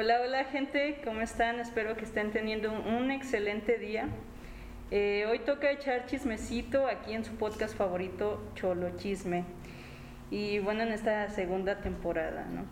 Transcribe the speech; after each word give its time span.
Hola, 0.00 0.20
hola 0.24 0.44
gente, 0.44 1.00
¿cómo 1.02 1.22
están? 1.22 1.58
Espero 1.58 1.96
que 1.96 2.04
estén 2.04 2.30
teniendo 2.30 2.70
un 2.70 3.10
excelente 3.10 3.78
día. 3.78 4.06
Eh, 4.92 5.26
hoy 5.28 5.40
toca 5.40 5.72
echar 5.72 6.06
chismecito 6.06 6.86
aquí 6.86 7.14
en 7.14 7.24
su 7.24 7.34
podcast 7.34 7.76
favorito, 7.76 8.40
Cholo 8.54 8.96
Chisme. 8.96 9.42
Y 10.30 10.60
bueno, 10.60 10.84
en 10.84 10.92
esta 10.92 11.28
segunda 11.30 11.80
temporada, 11.80 12.46
¿no? 12.46 12.64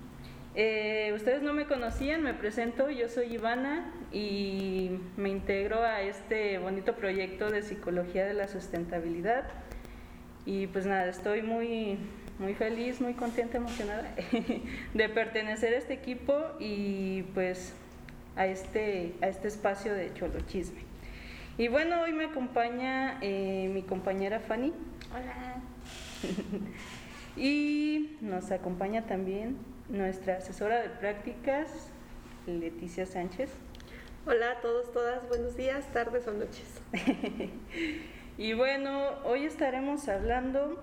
Eh, 0.54 1.10
ustedes 1.16 1.42
no 1.42 1.52
me 1.52 1.66
conocían, 1.66 2.22
me 2.22 2.32
presento, 2.32 2.90
yo 2.90 3.08
soy 3.08 3.34
Ivana 3.34 3.92
y 4.12 5.00
me 5.16 5.28
integro 5.28 5.82
a 5.82 6.02
este 6.02 6.58
bonito 6.58 6.94
proyecto 6.94 7.50
de 7.50 7.62
psicología 7.62 8.24
de 8.24 8.34
la 8.34 8.46
sustentabilidad. 8.46 9.48
Y 10.44 10.68
pues 10.68 10.86
nada, 10.86 11.08
estoy 11.08 11.42
muy, 11.42 11.98
muy 12.38 12.54
feliz, 12.54 13.00
muy 13.00 13.14
contenta, 13.14 13.56
emocionada 13.56 14.14
de 14.94 15.08
pertenecer 15.08 15.74
a 15.74 15.78
este 15.78 15.94
equipo 15.94 16.34
y 16.58 17.22
pues 17.34 17.72
a 18.36 18.46
este, 18.46 19.14
a 19.22 19.28
este 19.28 19.48
espacio 19.48 19.94
de 19.94 20.12
Cholo 20.14 20.40
Chisme. 20.40 20.80
Y 21.58 21.68
bueno, 21.68 22.02
hoy 22.02 22.12
me 22.12 22.26
acompaña 22.26 23.18
eh, 23.22 23.70
mi 23.72 23.82
compañera 23.82 24.40
Fanny. 24.40 24.74
Hola. 25.10 25.56
y 27.36 28.18
nos 28.20 28.50
acompaña 28.50 29.06
también 29.06 29.56
nuestra 29.88 30.36
asesora 30.36 30.82
de 30.82 30.90
prácticas, 30.90 31.68
Leticia 32.46 33.06
Sánchez. 33.06 33.50
Hola 34.26 34.52
a 34.52 34.60
todos, 34.60 34.92
todas, 34.92 35.26
buenos 35.28 35.56
días, 35.56 35.90
tardes 35.92 36.28
o 36.28 36.32
noches. 36.32 36.82
y 38.38 38.52
bueno, 38.52 39.12
hoy 39.24 39.44
estaremos 39.44 40.08
hablando 40.08 40.82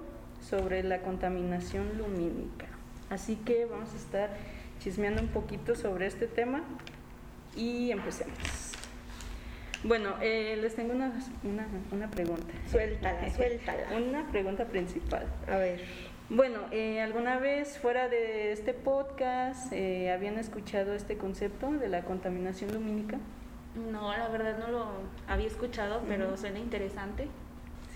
sobre 0.49 0.83
la 0.83 0.99
contaminación 0.99 1.97
lumínica. 1.97 2.67
Así 3.09 3.35
que 3.35 3.65
vamos 3.65 3.93
a 3.93 3.97
estar 3.97 4.29
chismeando 4.79 5.21
un 5.21 5.29
poquito 5.29 5.75
sobre 5.75 6.07
este 6.07 6.27
tema 6.27 6.63
y 7.55 7.91
empecemos. 7.91 8.37
Bueno, 9.83 10.15
eh, 10.21 10.57
les 10.61 10.75
tengo 10.75 10.93
una, 10.93 11.11
una, 11.43 11.67
una 11.91 12.09
pregunta. 12.09 12.53
Suéltala, 12.69 13.29
suéltala. 13.35 13.97
Una 13.97 14.27
pregunta 14.31 14.65
principal. 14.65 15.25
A 15.47 15.57
ver. 15.57 15.81
Bueno, 16.29 16.61
eh, 16.71 17.01
¿alguna 17.01 17.37
vez 17.37 17.77
fuera 17.77 18.07
de 18.07 18.53
este 18.53 18.73
podcast 18.73 19.71
eh, 19.73 20.11
habían 20.11 20.39
escuchado 20.39 20.93
este 20.93 21.17
concepto 21.17 21.71
de 21.71 21.89
la 21.89 22.03
contaminación 22.03 22.73
lumínica? 22.73 23.17
No, 23.91 24.15
la 24.15 24.29
verdad 24.29 24.57
no 24.57 24.69
lo 24.69 24.87
había 25.27 25.47
escuchado, 25.47 26.01
pero 26.07 26.37
suena 26.37 26.59
interesante. 26.59 27.27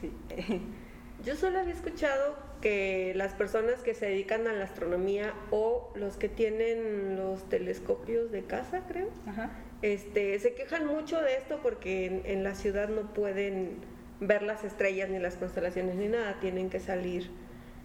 Sí. 0.01 0.11
Yo 1.25 1.35
solo 1.35 1.59
había 1.59 1.73
escuchado 1.73 2.35
que 2.61 3.13
las 3.15 3.33
personas 3.33 3.81
que 3.81 3.93
se 3.93 4.07
dedican 4.07 4.47
a 4.47 4.53
la 4.53 4.63
astronomía 4.63 5.33
o 5.51 5.91
los 5.95 6.17
que 6.17 6.29
tienen 6.29 7.15
los 7.15 7.47
telescopios 7.49 8.31
de 8.31 8.43
casa, 8.43 8.83
creo, 8.87 9.09
Ajá. 9.27 9.51
este, 9.81 10.37
se 10.39 10.53
quejan 10.53 10.85
mucho 10.85 11.21
de 11.21 11.37
esto 11.37 11.59
porque 11.61 12.05
en, 12.05 12.21
en 12.25 12.43
la 12.43 12.55
ciudad 12.55 12.89
no 12.89 13.13
pueden 13.13 13.77
ver 14.19 14.41
las 14.41 14.63
estrellas 14.63 15.09
ni 15.09 15.19
las 15.19 15.35
constelaciones 15.35 15.95
ni 15.95 16.07
nada, 16.07 16.39
tienen 16.39 16.69
que 16.69 16.79
salir 16.79 17.29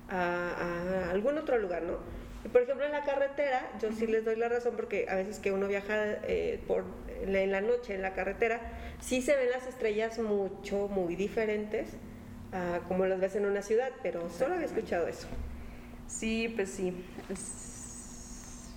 a, 0.09 1.07
a 1.07 1.11
algún 1.11 1.37
otro 1.39 1.59
lugar, 1.59 1.83
¿no? 1.83 1.99
Y 2.45 2.49
por 2.49 2.63
ejemplo 2.63 2.85
en 2.85 2.93
la 2.93 3.05
carretera, 3.05 3.71
yo 3.81 3.93
sí 3.93 4.07
les 4.07 4.25
doy 4.25 4.37
la 4.37 4.49
razón 4.49 4.75
porque 4.75 5.07
a 5.09 5.15
veces 5.15 5.39
que 5.39 5.53
uno 5.53 5.69
viaja 5.69 5.95
eh, 6.27 6.61
por, 6.67 6.85
en 7.23 7.53
la 7.53 7.61
noche 7.61 7.95
en 7.95 8.03
la 8.03 8.15
carretera, 8.15 8.61
sí 9.01 9.23
se 9.23 9.37
ven 9.37 9.51
las 9.51 9.67
estrellas 9.67 10.19
mucho, 10.19 10.89
muy 10.89 11.15
diferentes 11.15 11.91
a 12.53 12.81
como 12.89 13.07
las 13.07 13.21
ves 13.21 13.37
en 13.37 13.47
una 13.47 13.63
ciudad, 13.63 13.91
pero 14.03 14.29
solo 14.31 14.55
había 14.55 14.67
escuchado 14.67 15.07
eso. 15.07 15.27
Sí, 16.07 16.53
pues 16.55 16.71
sí. 16.71 16.95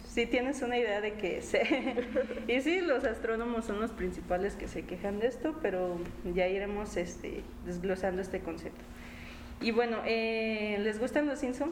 Sí 0.07 0.25
tienes 0.27 0.61
una 0.61 0.77
idea 0.77 1.01
de 1.01 1.13
qué 1.15 1.39
es. 1.39 1.53
y 2.47 2.61
sí, 2.61 2.79
los 2.79 3.03
astrónomos 3.03 3.65
son 3.65 3.81
los 3.81 3.91
principales 3.91 4.55
que 4.55 4.69
se 4.69 4.83
quejan 4.83 5.19
de 5.19 5.27
esto, 5.27 5.59
pero 5.61 5.97
ya 6.33 6.47
iremos 6.47 6.95
este, 6.95 7.43
desglosando 7.65 8.21
este 8.21 8.39
concepto. 8.39 8.81
Y 9.59 9.71
bueno, 9.71 9.97
eh, 10.05 10.77
¿les 10.81 10.99
gustan 10.99 11.27
los 11.27 11.39
Simpson? 11.39 11.71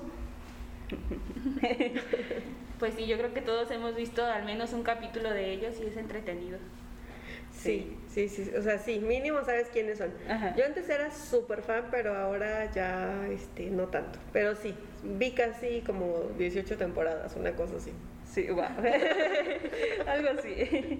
Pues 2.80 2.96
sí, 2.96 3.06
yo 3.06 3.18
creo 3.18 3.34
que 3.34 3.40
todos 3.40 3.72
hemos 3.72 3.96
visto 3.96 4.26
al 4.26 4.44
menos 4.44 4.74
un 4.74 4.84
capítulo 4.84 5.30
de 5.30 5.54
ellos 5.54 5.76
y 5.82 5.88
es 5.88 5.96
entretenido. 5.96 6.58
Sí, 7.64 7.98
sí, 8.10 8.28
sí, 8.28 8.52
o 8.58 8.62
sea, 8.62 8.78
sí, 8.78 9.00
mínimo 9.00 9.44
sabes 9.46 9.70
quiénes 9.70 9.98
son. 9.98 10.12
Ajá. 10.30 10.54
Yo 10.56 10.66
antes 10.66 10.90
era 10.90 11.12
súper 11.12 11.62
fan, 11.62 11.86
pero 11.90 12.14
ahora 12.16 12.70
ya 12.72 13.26
este, 13.32 13.70
no 13.70 13.88
tanto. 13.88 14.20
Pero 14.34 14.56
sí, 14.56 14.76
vi 15.04 15.32
casi 15.32 15.82
como 15.82 16.32
18 16.38 16.78
temporadas, 16.78 17.36
una 17.38 17.54
cosa 17.54 17.78
así. 17.78 17.92
Sí, 18.26 18.48
wow. 18.50 18.66
Algo 20.08 20.30
así. 20.38 21.00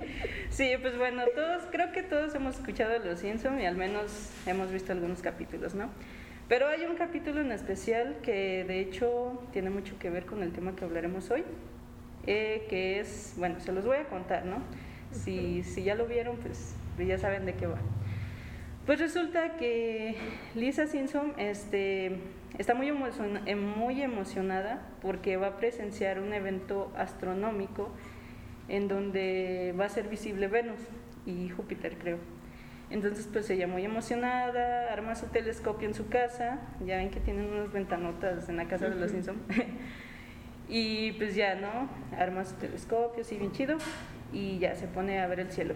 Sí, 0.50 0.72
pues 0.82 0.98
bueno, 0.98 1.24
todos, 1.36 1.64
creo 1.72 1.92
que 1.92 2.04
todos 2.04 2.34
hemos 2.36 2.56
escuchado 2.60 2.98
Los 3.00 3.20
Simpson 3.20 3.60
y 3.60 3.66
al 3.66 3.76
menos 3.76 4.30
hemos 4.46 4.72
visto 4.72 4.92
algunos 4.94 5.22
capítulos, 5.22 5.74
¿no? 5.74 5.90
Pero 6.48 6.68
hay 6.68 6.86
un 6.86 6.96
capítulo 6.96 7.42
en 7.42 7.52
especial 7.52 8.18
que 8.22 8.64
de 8.66 8.80
hecho 8.80 9.42
tiene 9.52 9.70
mucho 9.70 9.98
que 9.98 10.10
ver 10.10 10.26
con 10.26 10.44
el 10.44 10.54
tema 10.54 10.76
que 10.76 10.86
hablaremos 10.86 11.32
hoy, 11.32 11.44
eh, 12.28 12.66
que 12.70 13.00
es, 13.00 13.34
bueno, 13.38 13.60
se 13.60 13.72
los 13.72 13.86
voy 13.86 13.98
a 13.98 14.06
contar, 14.06 14.46
¿no? 14.46 14.58
Si, 15.14 15.64
si 15.64 15.84
ya 15.84 15.96
lo 15.96 16.06
vieron, 16.06 16.38
pues 16.38 16.76
ya 16.98 17.18
saben 17.18 17.46
de 17.46 17.54
qué 17.54 17.68
va. 17.68 17.78
Pues 18.86 19.00
resulta 19.00 19.56
que 19.56 20.16
Lisa 20.56 20.88
Simpson 20.88 21.32
este, 21.38 22.18
está 22.58 22.76
muy, 22.76 22.92
eh, 23.46 23.56
muy 23.56 24.02
emocionada 24.02 24.82
porque 25.02 25.38
va 25.38 25.48
a 25.48 25.58
presenciar 25.58 26.20
un 26.20 26.34
evento 26.34 26.92
astronómico 26.98 27.90
en 28.68 28.90
donde 28.90 29.74
va 29.80 29.86
a 29.86 29.90
ser 29.90 30.10
visible 30.10 30.48
Venus 30.48 30.82
y 31.26 31.48
Júpiter, 31.48 31.98
creo. 31.98 32.18
Entonces, 32.90 33.28
pues 33.32 33.50
ella 33.50 33.68
muy 33.68 33.86
emocionada, 33.86 34.92
arma 34.92 35.16
su 35.16 35.28
telescopio 35.28 35.88
en 35.88 35.94
su 35.94 36.10
casa, 36.10 36.60
ya 36.86 36.98
ven 36.98 37.10
que 37.10 37.22
tienen 37.22 37.46
unas 37.46 37.72
ventanotas 37.72 38.50
en 38.50 38.58
la 38.58 38.68
casa 38.68 38.90
de 38.90 38.96
los 38.96 39.12
Simpson. 39.12 39.38
y 40.68 41.14
pues 41.14 41.36
ya, 41.36 41.56
¿no? 41.56 41.90
Arma 42.20 42.44
su 42.44 42.56
telescopio, 42.56 43.22
así 43.22 43.38
bien 43.38 43.54
chido, 43.54 43.78
y 44.34 44.60
ya 44.60 44.76
se 44.76 44.88
pone 44.88 45.20
a 45.20 45.28
ver 45.28 45.40
el 45.40 45.52
cielo. 45.52 45.76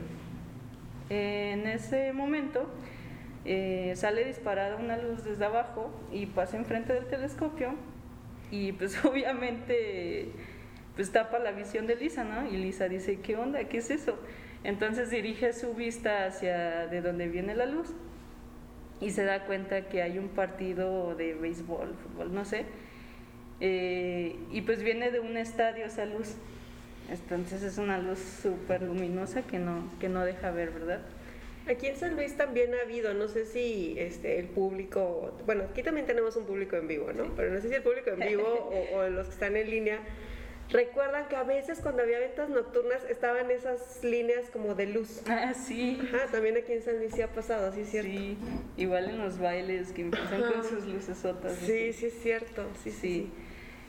En 1.09 1.67
ese 1.67 2.11
momento 2.11 2.69
eh, 3.45 3.93
sale 3.95 4.25
disparada 4.25 4.75
una 4.75 4.97
luz 4.97 5.23
desde 5.23 5.45
abajo 5.45 5.89
y 6.11 6.25
pasa 6.25 6.57
enfrente 6.57 6.93
del 6.93 7.05
telescopio 7.05 7.75
y 8.51 8.73
pues 8.73 9.03
obviamente 9.05 10.31
pues 10.95 11.11
tapa 11.11 11.39
la 11.39 11.51
visión 11.51 11.85
de 11.85 11.95
Lisa, 11.95 12.23
¿no? 12.23 12.51
Y 12.51 12.57
Lisa 12.57 12.89
dice, 12.89 13.19
¿qué 13.21 13.37
onda? 13.37 13.63
¿Qué 13.65 13.77
es 13.77 13.91
eso? 13.91 14.17
Entonces 14.63 15.11
dirige 15.11 15.53
su 15.53 15.75
vista 15.75 16.25
hacia 16.25 16.87
de 16.87 17.01
donde 17.01 17.27
viene 17.27 17.55
la 17.55 17.67
luz 17.67 17.93
y 18.99 19.11
se 19.11 19.23
da 19.23 19.45
cuenta 19.45 19.87
que 19.89 20.01
hay 20.01 20.17
un 20.17 20.29
partido 20.29 21.13
de 21.15 21.35
béisbol, 21.35 21.95
fútbol, 21.95 22.33
no 22.33 22.45
sé, 22.45 22.65
eh, 23.59 24.35
y 24.51 24.61
pues 24.61 24.83
viene 24.83 25.11
de 25.11 25.19
un 25.19 25.37
estadio 25.37 25.85
esa 25.85 26.05
luz. 26.05 26.35
Entonces 27.09 27.63
es 27.63 27.77
una 27.77 27.97
luz 27.99 28.19
súper 28.19 28.81
luminosa 28.81 29.43
que 29.43 29.59
no, 29.59 29.89
que 29.99 30.09
no 30.09 30.25
deja 30.25 30.51
ver, 30.51 30.71
¿verdad? 30.71 31.01
Aquí 31.69 31.87
en 31.87 31.97
San 31.97 32.15
Luis 32.15 32.35
también 32.37 32.73
ha 32.75 32.81
habido, 32.81 33.13
no 33.13 33.27
sé 33.27 33.45
si 33.45 33.95
este, 33.97 34.39
el 34.39 34.47
público, 34.47 35.37
bueno, 35.45 35.65
aquí 35.69 35.83
también 35.83 36.05
tenemos 36.05 36.35
un 36.37 36.45
público 36.45 36.77
en 36.77 36.87
vivo, 36.87 37.11
¿no? 37.11 37.35
Pero 37.35 37.53
no 37.53 37.59
sé 37.59 37.69
si 37.69 37.75
el 37.75 37.83
público 37.83 38.09
en 38.09 38.19
vivo 38.19 38.43
o, 38.93 38.97
o 38.97 39.09
los 39.09 39.27
que 39.27 39.33
están 39.33 39.57
en 39.57 39.69
línea 39.69 39.99
recuerdan 40.69 41.27
que 41.27 41.35
a 41.35 41.43
veces 41.43 41.79
cuando 41.81 42.03
había 42.03 42.19
ventas 42.19 42.49
nocturnas 42.49 43.03
estaban 43.09 43.51
esas 43.51 44.03
líneas 44.03 44.49
como 44.49 44.75
de 44.75 44.87
luz. 44.87 45.21
Ah, 45.27 45.53
sí. 45.53 45.99
Ajá, 46.01 46.27
también 46.31 46.57
aquí 46.57 46.73
en 46.73 46.81
San 46.81 46.97
Luis 46.97 47.13
sí 47.13 47.21
ha 47.21 47.31
pasado, 47.31 47.73
sí 47.73 47.81
es 47.81 47.89
cierto. 47.89 48.11
Sí, 48.11 48.37
igual 48.75 49.09
en 49.09 49.19
los 49.19 49.39
bailes 49.39 49.91
que 49.91 50.01
empiezan 50.01 50.41
con 50.41 50.63
sus 50.63 50.85
lucesotas. 50.85 51.55
Sí, 51.57 51.93
sí 51.93 52.07
es 52.07 52.21
cierto, 52.21 52.63
sí, 52.83 52.91
sí. 52.91 52.99
Sí. 52.99 53.31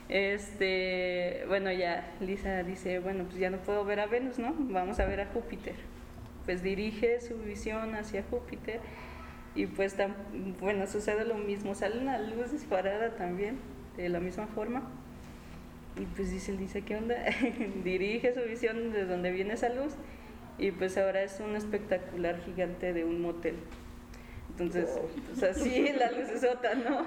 Este, 0.09 1.45
bueno, 1.49 1.71
ya 1.71 2.15
Lisa 2.21 2.63
dice, 2.63 2.99
bueno, 2.99 3.25
pues 3.25 3.39
ya 3.39 3.51
no 3.51 3.59
puedo 3.59 3.85
ver 3.85 4.01
a 4.01 4.07
Venus, 4.07 4.39
¿no? 4.39 4.55
Vamos 4.59 4.99
a 5.01 5.05
ver 5.07 5.21
a 5.21 5.27
Júpiter. 5.27 5.75
Pues 6.47 6.63
dirige 6.63 7.21
su 7.21 7.37
visión 7.39 7.95
hacia 7.95 8.23
Júpiter 8.31 8.81
y 9.55 9.67
pues 9.67 9.99
tam- 9.99 10.15
bueno, 10.61 10.87
sucede 10.87 11.25
lo 11.27 11.35
mismo, 11.35 11.75
sale 11.75 11.99
una 12.01 12.19
luz 12.19 12.53
disparada 12.53 13.17
también, 13.17 13.59
de 13.97 14.09
la 14.09 14.19
misma 14.21 14.47
forma. 14.47 14.83
Y 16.01 16.05
pues 16.17 16.31
dice, 16.31 16.53
dice, 16.57 16.83
¿qué 16.83 16.97
onda? 16.97 17.17
dirige 17.85 18.33
su 18.35 18.41
visión 18.49 18.93
de 18.93 19.05
donde 19.05 19.31
viene 19.31 19.55
esa 19.55 19.69
luz 19.69 19.93
y 20.59 20.71
pues 20.71 20.97
ahora 20.97 21.23
es 21.23 21.39
un 21.41 21.55
espectacular 21.55 22.41
gigante 22.45 22.93
de 22.95 23.05
un 23.05 23.21
motel. 23.21 23.57
Entonces, 24.53 24.89
pues 25.27 25.43
así 25.57 25.93
la 25.93 26.11
luz 26.13 26.31
es 26.31 26.45
otra, 26.45 26.75
¿no? 26.75 27.05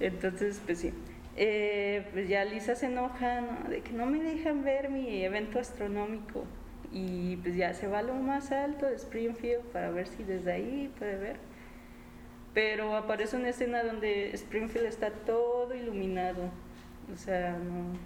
Entonces, 0.00 0.60
pues 0.66 0.80
sí. 0.80 0.92
Eh, 1.36 2.06
pues 2.12 2.28
ya 2.28 2.44
Lisa 2.44 2.74
se 2.74 2.86
enoja, 2.86 3.40
¿no? 3.40 3.68
De 3.68 3.80
que 3.80 3.92
no 3.92 4.06
me 4.06 4.22
dejan 4.22 4.64
ver 4.64 4.90
mi 4.90 5.24
evento 5.24 5.58
astronómico. 5.58 6.44
Y 6.92 7.36
pues 7.36 7.56
ya 7.56 7.72
se 7.72 7.88
va 7.88 8.00
a 8.00 8.02
lo 8.02 8.14
más 8.14 8.52
alto 8.52 8.86
de 8.86 8.96
Springfield 8.96 9.64
para 9.72 9.90
ver 9.90 10.06
si 10.06 10.24
desde 10.24 10.52
ahí 10.52 10.92
puede 10.98 11.16
ver. 11.16 11.36
Pero 12.54 12.96
aparece 12.96 13.36
una 13.36 13.48
escena 13.48 13.82
donde 13.82 14.30
Springfield 14.34 14.86
está 14.86 15.10
todo 15.10 15.74
iluminado. 15.74 16.50
O 17.12 17.16
sea, 17.16 17.56
no, 17.58 17.96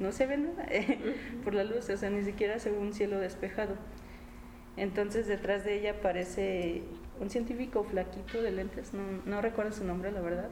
no 0.00 0.12
se 0.12 0.26
ve 0.26 0.38
nada 0.38 0.66
por 1.44 1.54
la 1.54 1.64
luz, 1.64 1.88
o 1.88 1.96
sea, 1.96 2.10
ni 2.10 2.24
siquiera 2.24 2.58
se 2.58 2.70
ve 2.70 2.78
un 2.78 2.92
cielo 2.92 3.18
despejado. 3.20 3.76
Entonces 4.76 5.26
detrás 5.28 5.64
de 5.64 5.78
ella 5.78 5.92
aparece 5.92 6.82
un 7.20 7.30
científico 7.30 7.84
flaquito 7.84 8.42
de 8.42 8.50
lentes, 8.50 8.92
no, 8.92 9.02
no 9.24 9.40
recuerdo 9.40 9.70
su 9.70 9.84
nombre, 9.84 10.10
la 10.10 10.20
verdad, 10.20 10.48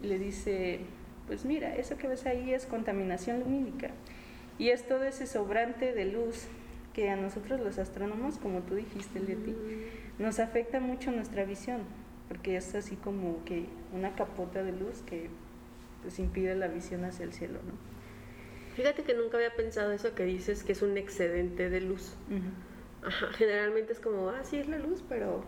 y 0.00 0.06
le 0.06 0.18
dice, 0.18 0.80
pues 1.28 1.44
mira, 1.44 1.76
eso 1.76 1.96
que 1.96 2.08
ves 2.08 2.26
ahí 2.26 2.52
es 2.52 2.66
contaminación 2.66 3.40
lumínica. 3.40 3.90
Y 4.58 4.70
es 4.70 4.88
todo 4.88 5.04
ese 5.04 5.28
sobrante 5.28 5.92
de 5.92 6.06
luz 6.06 6.48
que 6.92 7.10
a 7.10 7.16
nosotros 7.16 7.60
los 7.60 7.78
astrónomos, 7.78 8.38
como 8.38 8.62
tú 8.62 8.74
dijiste, 8.74 9.20
Leti, 9.20 9.54
nos 10.18 10.40
afecta 10.40 10.80
mucho 10.80 11.12
nuestra 11.12 11.44
visión, 11.44 11.82
porque 12.26 12.56
es 12.56 12.74
así 12.74 12.96
como 12.96 13.44
que 13.44 13.66
una 13.92 14.16
capota 14.16 14.64
de 14.64 14.72
luz 14.72 15.02
que 15.06 15.30
pues 16.02 16.18
impide 16.18 16.56
la 16.56 16.66
visión 16.66 17.04
hacia 17.04 17.24
el 17.24 17.32
cielo, 17.32 17.60
¿no? 17.64 17.72
Fíjate 18.74 19.02
que 19.02 19.14
nunca 19.14 19.36
había 19.36 19.54
pensado 19.54 19.92
eso 19.92 20.14
que 20.14 20.24
dices 20.24 20.64
que 20.64 20.72
es 20.72 20.82
un 20.82 20.96
excedente 20.96 21.68
de 21.68 21.80
luz. 21.80 22.14
Ajá, 23.04 23.26
generalmente 23.32 23.92
es 23.92 24.00
como, 24.00 24.30
ah, 24.30 24.42
sí 24.44 24.56
es 24.56 24.68
la 24.68 24.78
luz, 24.78 25.04
pero 25.08 25.44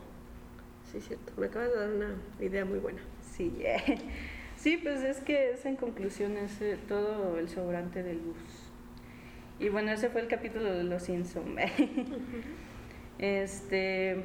sí 0.90 0.98
es 0.98 1.06
cierto. 1.06 1.32
Me 1.36 1.46
acabas 1.46 1.70
de 1.70 1.76
dar 1.76 1.90
una 1.90 2.14
idea 2.40 2.64
muy 2.64 2.78
buena. 2.78 3.00
Sí, 3.22 3.52
sí, 4.60 4.76
pues 4.76 5.02
es 5.02 5.20
que 5.20 5.52
es 5.52 5.64
en 5.64 5.76
conclusión 5.76 6.36
es 6.36 6.60
eh, 6.60 6.78
todo 6.88 7.38
el 7.38 7.48
sobrante 7.48 8.02
de 8.02 8.14
luz. 8.14 8.36
Y 9.58 9.68
bueno, 9.68 9.92
ese 9.92 10.08
fue 10.08 10.20
el 10.20 10.28
capítulo 10.28 10.72
de 10.72 10.84
los 10.84 11.02
Simpson. 11.02 11.56
Este, 13.18 14.16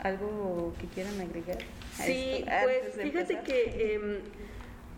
algo 0.00 0.72
que 0.80 0.86
quieran 0.86 1.20
agregar. 1.20 1.58
Sí, 1.94 2.44
pues 2.62 2.94
fíjate 2.94 3.40
que 3.40 3.94
em, 3.94 4.18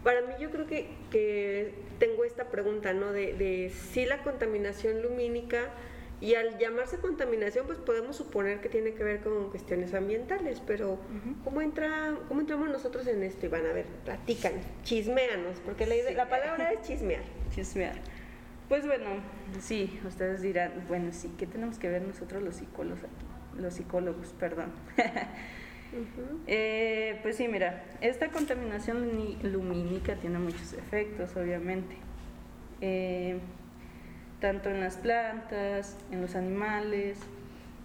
para 0.04 0.20
mí 0.22 0.34
yo 0.38 0.50
creo 0.50 0.66
que, 0.66 0.88
que 1.10 1.72
tengo 1.98 2.24
esta 2.24 2.50
pregunta, 2.50 2.92
¿no? 2.92 3.12
De, 3.12 3.32
de 3.32 3.70
si 3.70 4.04
la 4.04 4.22
contaminación 4.22 5.00
lumínica, 5.00 5.70
y 6.20 6.34
al 6.34 6.58
llamarse 6.58 6.98
contaminación, 6.98 7.66
pues 7.66 7.78
podemos 7.78 8.16
suponer 8.16 8.60
que 8.60 8.68
tiene 8.68 8.92
que 8.94 9.04
ver 9.04 9.20
con 9.20 9.50
cuestiones 9.50 9.94
ambientales, 9.94 10.60
pero 10.66 10.92
Ujú. 10.94 11.34
¿cómo, 11.44 11.60
entra, 11.60 12.16
¿cómo 12.28 12.40
entramos 12.40 12.68
nosotros 12.70 13.06
en 13.06 13.22
esto, 13.22 13.46
Iván? 13.46 13.66
A 13.66 13.72
ver, 13.72 13.86
platican, 14.04 14.54
chisméanos, 14.82 15.60
porque 15.64 15.86
la, 15.86 15.94
idea- 15.94 16.08
Sí. 16.08 16.14
la 16.14 16.28
palabra 16.28 16.72
es 16.72 16.82
chismear. 16.82 17.22
chismear. 17.54 17.94
Pues 18.68 18.84
bueno, 18.86 19.06
sí, 19.60 19.98
ustedes 20.06 20.42
dirán, 20.42 20.72
bueno, 20.88 21.12
sí, 21.12 21.32
¿qué 21.38 21.46
tenemos 21.46 21.78
que 21.78 21.88
ver 21.88 22.02
nosotros 22.02 22.42
los 22.42 22.56
psicólogos 22.56 23.04
aquí? 23.04 23.60
Los 23.62 23.74
psicólogos, 23.74 24.34
perdón. 24.38 24.72
Eh, 26.46 27.18
pues 27.22 27.36
sí, 27.36 27.48
mira, 27.48 27.82
esta 28.02 28.28
contaminación 28.28 29.08
lumínica 29.42 30.16
tiene 30.16 30.38
muchos 30.38 30.74
efectos, 30.74 31.34
obviamente. 31.34 31.96
Eh, 32.82 33.38
tanto 34.40 34.70
en 34.70 34.80
las 34.80 34.96
plantas, 34.96 35.96
en 36.10 36.20
los 36.20 36.36
animales 36.36 37.18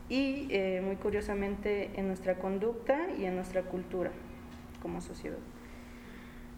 y, 0.09 0.47
eh, 0.49 0.81
muy 0.83 0.95
curiosamente, 0.95 1.91
en 1.95 2.07
nuestra 2.07 2.35
conducta 2.35 3.09
y 3.17 3.25
en 3.25 3.35
nuestra 3.35 3.63
cultura 3.63 4.11
como 4.81 5.01
sociedad. 5.01 5.37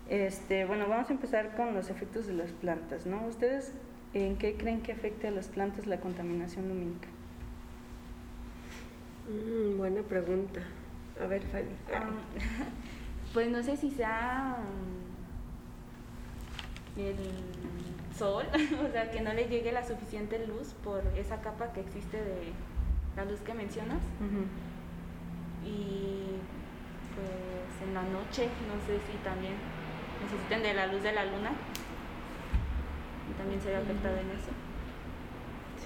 Este, 0.09 0.65
bueno, 0.65 0.88
vamos 0.88 1.09
a 1.09 1.13
empezar 1.13 1.56
con 1.56 1.74
los 1.74 1.89
efectos 1.89 2.27
de 2.27 2.33
las 2.33 2.51
plantas, 2.51 3.06
¿no? 3.06 3.25
¿Ustedes 3.25 3.74
en 4.13 4.38
qué 4.38 4.56
creen 4.56 4.81
que 4.81 4.92
afecte 4.92 5.27
a 5.27 5.31
las 5.31 5.47
plantas 5.47 5.88
la 5.88 6.00
contaminación 6.00 6.68
lumínica? 6.68 7.07
Mm, 9.27 9.77
buena 9.77 10.01
pregunta. 10.01 10.62
A 11.21 11.25
ver, 11.25 11.42
Fanny. 11.44 11.69
Um, 11.94 12.18
pues 13.33 13.50
no 13.50 13.63
sé 13.63 13.77
si 13.77 13.89
sea 13.89 14.57
um, 16.97 17.01
el 17.01 17.15
sol, 18.18 18.46
o 18.88 18.92
sea, 18.92 19.12
que 19.12 19.22
no 19.22 19.34
le 19.34 19.48
llegue 19.48 19.72
la 19.72 19.86
suficiente 19.86 20.46
luz 20.46 20.74
por 20.84 21.04
esa 21.18 21.42
capa 21.42 21.74
que 21.74 21.82
existe 21.82 22.18
de 22.18 22.54
la 23.16 23.26
luz 23.26 23.40
que 23.42 23.54
mencionas. 23.54 24.02
Y 25.66 26.38
pues 27.16 27.88
en 27.88 27.94
la 27.94 28.04
noche, 28.04 28.50
no 28.68 28.76
sé 28.86 29.00
si 29.10 29.18
también 29.24 29.54
necesiten 30.22 30.64
de 30.64 30.74
la 30.74 30.88
luz 30.88 31.04
de 31.04 31.14
la 31.14 31.26
luna. 31.26 31.52
Y 33.30 33.34
también 33.38 33.62
se 33.62 33.70
ve 33.70 33.78
afectado 33.78 34.16
en 34.18 34.32
eso. 34.32 34.65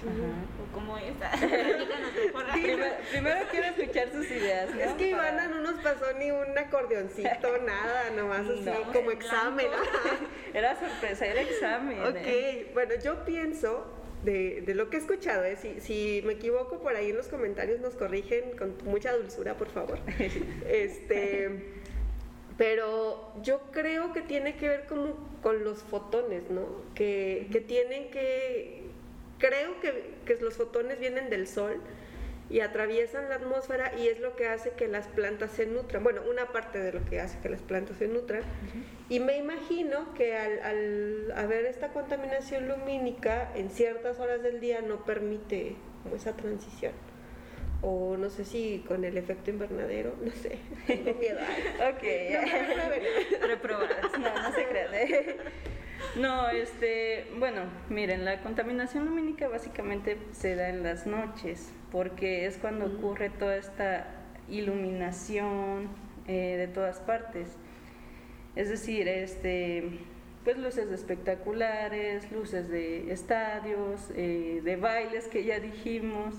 O 0.02 0.72
como 0.72 0.94
mejor. 0.94 1.10
Primero, 2.52 2.84
primero 3.10 3.40
quiero 3.50 3.66
escuchar 3.66 4.10
sus 4.12 4.30
ideas, 4.30 4.74
¿no? 4.74 4.80
Es 4.80 4.92
que 4.94 5.10
Ivana 5.10 5.48
no 5.48 5.60
nos 5.60 5.80
pasó 5.82 6.12
ni 6.18 6.30
un 6.30 6.56
acordeoncito, 6.56 7.58
nada, 7.66 8.10
nomás 8.16 8.48
así 8.48 8.62
No, 8.62 8.92
como 8.92 9.10
en 9.10 9.18
examen. 9.18 9.66
Era 10.54 10.78
sorpresa, 10.78 11.26
era 11.26 11.42
examen. 11.42 11.98
¿eh? 12.16 12.66
ok, 12.66 12.74
bueno, 12.74 12.94
yo 13.02 13.24
pienso 13.24 13.86
de, 14.24 14.62
de 14.62 14.74
lo 14.74 14.90
que 14.90 14.96
he 14.96 15.00
escuchado, 15.00 15.44
¿eh? 15.44 15.56
si, 15.56 15.80
si 15.80 16.22
me 16.26 16.34
equivoco 16.34 16.80
por 16.80 16.96
ahí 16.96 17.10
en 17.10 17.16
los 17.16 17.28
comentarios 17.28 17.80
nos 17.80 17.94
corrigen 17.94 18.56
con 18.56 18.76
mucha 18.84 19.12
dulzura, 19.12 19.54
por 19.54 19.68
favor. 19.68 19.98
Este, 20.68 21.80
pero 22.58 23.32
yo 23.42 23.60
creo 23.70 24.12
que 24.12 24.22
tiene 24.22 24.56
que 24.56 24.68
ver 24.68 24.86
como 24.86 25.14
con 25.42 25.64
los 25.64 25.82
fotones, 25.82 26.50
¿no? 26.50 26.66
Que, 26.94 27.48
que 27.52 27.60
tienen 27.60 28.10
que, 28.10 28.79
creo 29.40 29.80
que, 29.80 30.14
que 30.24 30.36
los 30.36 30.54
fotones 30.54 31.00
vienen 31.00 31.30
del 31.30 31.48
sol 31.48 31.80
y 32.50 32.60
atraviesan 32.60 33.28
la 33.28 33.36
atmósfera 33.36 33.92
y 33.96 34.08
es 34.08 34.18
lo 34.20 34.34
que 34.34 34.48
hace 34.48 34.70
que 34.72 34.88
las 34.88 35.06
plantas 35.06 35.52
se 35.52 35.66
nutran. 35.66 36.02
Bueno, 36.02 36.22
una 36.28 36.46
parte 36.46 36.80
de 36.80 36.92
lo 36.92 37.04
que 37.04 37.20
hace 37.20 37.38
que 37.38 37.48
las 37.48 37.62
plantas 37.62 37.96
se 37.98 38.08
nutran. 38.08 38.42
Y 39.08 39.20
me 39.20 39.36
imagino 39.36 40.12
que 40.14 40.36
al, 40.36 40.60
al 40.60 41.32
haber 41.36 41.64
esta 41.66 41.92
contaminación 41.92 42.68
lumínica 42.68 43.52
en 43.54 43.70
ciertas 43.70 44.18
horas 44.18 44.42
del 44.42 44.60
día 44.60 44.80
no 44.82 45.04
permite 45.04 45.76
como 46.02 46.16
esa 46.16 46.36
transición. 46.36 46.92
O 47.82 48.16
no 48.18 48.28
sé 48.28 48.44
si 48.44 48.84
con 48.86 49.04
el 49.04 49.16
efecto 49.16 49.50
invernadero, 49.50 50.14
no 50.20 50.32
sé, 50.32 50.58
tengo 50.86 51.14
miedo. 51.14 51.38
Ok. 51.78 52.02
No 52.76 52.88
me 52.88 52.98
reprueben. 52.98 53.48
Reprobadas. 53.48 54.18
No, 54.18 54.42
no 54.42 54.52
se 54.54 54.66
crean. 54.66 54.94
¿eh? 54.94 55.36
No, 56.16 56.48
este, 56.48 57.26
bueno, 57.38 57.62
miren, 57.88 58.24
la 58.24 58.40
contaminación 58.42 59.04
lumínica 59.04 59.48
básicamente 59.48 60.16
se 60.32 60.56
da 60.56 60.68
en 60.68 60.82
las 60.82 61.06
noches, 61.06 61.72
porque 61.92 62.46
es 62.46 62.56
cuando 62.58 62.88
Mm. 62.88 62.96
ocurre 62.96 63.30
toda 63.30 63.56
esta 63.56 64.06
iluminación 64.48 65.88
eh, 66.26 66.56
de 66.56 66.68
todas 66.68 67.00
partes. 67.00 67.48
Es 68.56 68.68
decir, 68.68 69.08
este, 69.08 69.84
pues 70.44 70.58
luces 70.58 70.90
espectaculares, 70.90 72.30
luces 72.32 72.68
de 72.68 73.12
estadios, 73.12 74.10
eh, 74.16 74.60
de 74.64 74.76
bailes 74.76 75.28
que 75.28 75.44
ya 75.44 75.60
dijimos. 75.60 76.34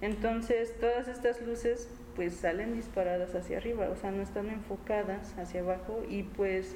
Entonces, 0.00 0.74
todas 0.80 1.08
estas 1.08 1.40
luces 1.42 1.88
pues 2.16 2.34
salen 2.34 2.74
disparadas 2.74 3.34
hacia 3.34 3.58
arriba, 3.58 3.88
o 3.90 3.96
sea, 3.96 4.10
no 4.10 4.22
están 4.22 4.48
enfocadas 4.48 5.34
hacia 5.38 5.60
abajo 5.60 6.02
y 6.08 6.22
pues 6.24 6.74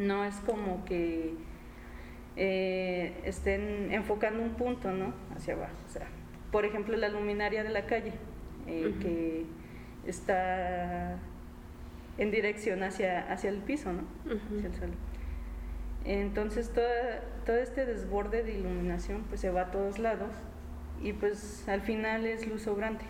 no 0.00 0.24
es 0.24 0.34
como 0.36 0.84
que 0.84 1.34
eh, 2.36 3.20
estén 3.24 3.92
enfocando 3.92 4.42
un 4.42 4.54
punto, 4.54 4.90
¿no? 4.90 5.12
Hacia 5.36 5.54
abajo. 5.54 5.76
O 5.86 5.90
sea, 5.90 6.06
por 6.50 6.64
ejemplo, 6.64 6.96
la 6.96 7.08
luminaria 7.08 7.62
de 7.62 7.68
la 7.68 7.86
calle, 7.86 8.14
eh, 8.66 8.94
que 9.00 9.44
está 10.06 11.18
en 12.18 12.30
dirección 12.30 12.82
hacia, 12.82 13.30
hacia 13.30 13.50
el 13.50 13.58
piso, 13.58 13.92
¿no? 13.92 14.02
Hacia 14.56 14.68
el 14.68 14.74
suelo. 14.74 14.94
Entonces, 16.04 16.72
toda, 16.72 17.20
todo 17.44 17.56
este 17.56 17.84
desborde 17.84 18.42
de 18.42 18.58
iluminación 18.58 19.24
pues 19.28 19.40
se 19.42 19.50
va 19.50 19.62
a 19.62 19.70
todos 19.70 19.98
lados 19.98 20.32
y 21.02 21.12
pues 21.12 21.68
al 21.68 21.82
final 21.82 22.24
es 22.24 22.46
luz 22.46 22.62
sobrante. 22.62 23.04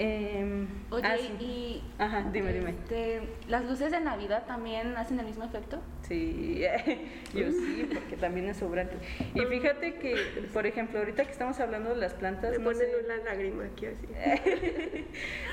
Em, 0.00 0.68
Oye, 0.90 1.02
ah, 1.04 1.16
sí. 1.18 1.44
y. 1.44 1.82
Ajá, 1.98 2.30
dime, 2.32 2.52
dime. 2.52 2.70
este, 2.70 3.20
¿Las 3.48 3.64
luces 3.64 3.90
de 3.90 3.98
Navidad 4.00 4.44
también 4.46 4.96
hacen 4.96 5.18
el 5.18 5.26
mismo 5.26 5.42
efecto? 5.42 5.80
Sí, 6.02 6.62
yo 7.34 7.50
sí, 7.50 7.88
porque 7.92 8.16
también 8.16 8.48
es 8.48 8.58
sobrante. 8.58 8.96
Y 9.34 9.40
fíjate 9.40 9.94
que, 9.96 10.14
por 10.52 10.66
ejemplo, 10.68 11.00
ahorita 11.00 11.24
que 11.24 11.32
estamos 11.32 11.58
hablando 11.58 11.90
de 11.90 11.96
las 11.96 12.14
plantas, 12.14 12.52
Me 12.52 12.58
no 12.58 12.64
ponen 12.64 12.78
sé, 12.78 13.04
una 13.04 13.16
lágrima 13.24 13.64
aquí 13.64 13.86
así. 13.86 14.06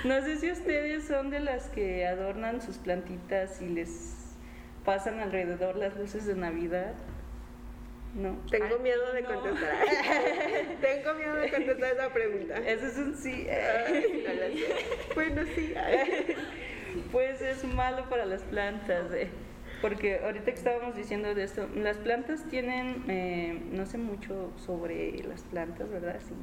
no 0.07 0.21
sé 0.21 0.37
si 0.37 0.51
ustedes 0.51 1.05
son 1.07 1.31
de 1.31 1.39
las 1.39 1.69
que 1.69 2.05
adornan 2.05 2.61
sus 2.61 2.77
plantitas 2.77 3.61
y 3.63 3.69
les 3.69 4.35
pasan 4.85 5.19
alrededor 5.21 5.75
las 5.75 5.97
luces 5.97 6.27
de 6.27 6.35
Navidad. 6.35 6.93
¿No? 8.15 8.37
Tengo 8.49 8.75
Ay, 8.77 8.81
miedo 8.81 9.11
de 9.13 9.21
no. 9.23 9.27
contestar. 9.27 9.75
Tengo 10.81 11.13
miedo 11.15 11.35
de 11.35 11.51
contestar 11.51 11.93
esa 11.93 12.13
pregunta. 12.13 12.57
Eso 12.65 12.85
es 12.87 12.97
un 12.97 13.15
sí. 13.15 13.45
Ay, 13.49 14.23
no 14.25 14.33
lo 14.33 14.55
sé. 14.55 15.13
Bueno, 15.13 15.41
sí. 15.53 15.73
Pues 17.11 17.41
es 17.41 17.61
malo 17.65 18.07
para 18.09 18.25
las 18.25 18.41
plantas, 18.43 19.11
eh, 19.11 19.27
porque 19.81 20.19
ahorita 20.23 20.45
que 20.45 20.51
estábamos 20.51 20.95
diciendo 20.95 21.35
de 21.35 21.43
esto, 21.43 21.67
las 21.75 21.97
plantas 21.97 22.45
tienen, 22.47 23.03
eh, 23.09 23.61
no 23.71 23.85
sé 23.85 23.97
mucho 23.97 24.53
sobre 24.55 25.21
las 25.23 25.41
plantas, 25.43 25.89
¿verdad? 25.89 26.21
Sí, 26.25 26.33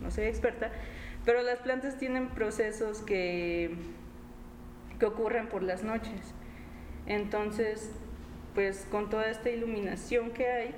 no 0.00 0.12
soy 0.12 0.26
experta, 0.26 0.70
pero 1.24 1.42
las 1.42 1.58
plantas 1.58 1.98
tienen 1.98 2.28
procesos 2.28 3.02
que, 3.02 3.74
que 5.00 5.06
ocurren 5.06 5.48
por 5.48 5.64
las 5.64 5.82
noches. 5.82 6.32
Entonces, 7.06 7.90
pues 8.54 8.86
con 8.88 9.10
toda 9.10 9.28
esta 9.28 9.50
iluminación 9.50 10.30
que 10.30 10.46
hay, 10.46 10.74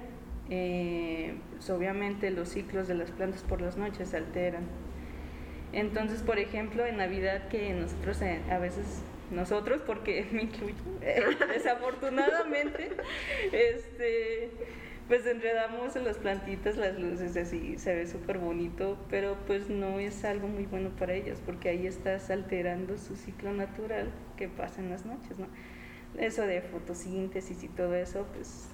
eh, 0.51 1.35
pues 1.53 1.71
obviamente 1.71 2.31
los 2.31 2.49
ciclos 2.49 2.89
de 2.89 2.95
las 2.95 3.13
plantas 3.13 3.43
por 3.43 3.61
las 3.61 3.77
noches 3.77 4.11
se 4.11 4.17
alteran. 4.17 4.65
Entonces, 5.73 6.23
por 6.23 6.41
ejemplo, 6.41 6.85
en 6.85 6.97
Navidad 6.97 7.49
que 7.49 7.73
nosotros 7.73 8.21
eh, 8.23 8.41
a 8.51 8.59
veces 8.59 9.03
nosotros, 9.31 9.81
porque 9.87 10.27
me 10.33 10.43
incluyo, 10.43 10.75
eh, 11.03 11.23
desafortunadamente, 11.55 12.91
este, 13.53 14.51
pues 15.07 15.25
enredamos 15.27 15.95
en 15.95 16.05
las 16.05 16.19
plantitas 16.19 16.77
las 16.77 16.99
luces 16.99 17.37
así, 17.37 17.79
se 17.79 17.95
ve 17.95 18.09
súper 18.09 18.39
bonito, 18.39 18.99
pero 19.09 19.37
pues 19.47 19.69
no 19.69 20.01
es 20.01 20.25
algo 20.25 20.49
muy 20.49 20.67
bueno 20.67 20.91
para 20.91 21.15
ellas, 21.15 21.41
porque 21.47 21.69
ahí 21.69 21.87
estás 21.87 22.29
alterando 22.31 22.99
su 22.99 23.15
ciclo 23.15 23.53
natural 23.53 24.11
que 24.37 24.49
pasa 24.49 24.81
en 24.81 24.91
las 24.91 25.07
noches, 25.07 25.39
¿no? 25.39 25.47
Eso 26.19 26.43
de 26.43 26.61
fotosíntesis 26.61 27.63
y 27.63 27.69
todo 27.69 27.95
eso, 27.95 28.27
pues 28.35 28.69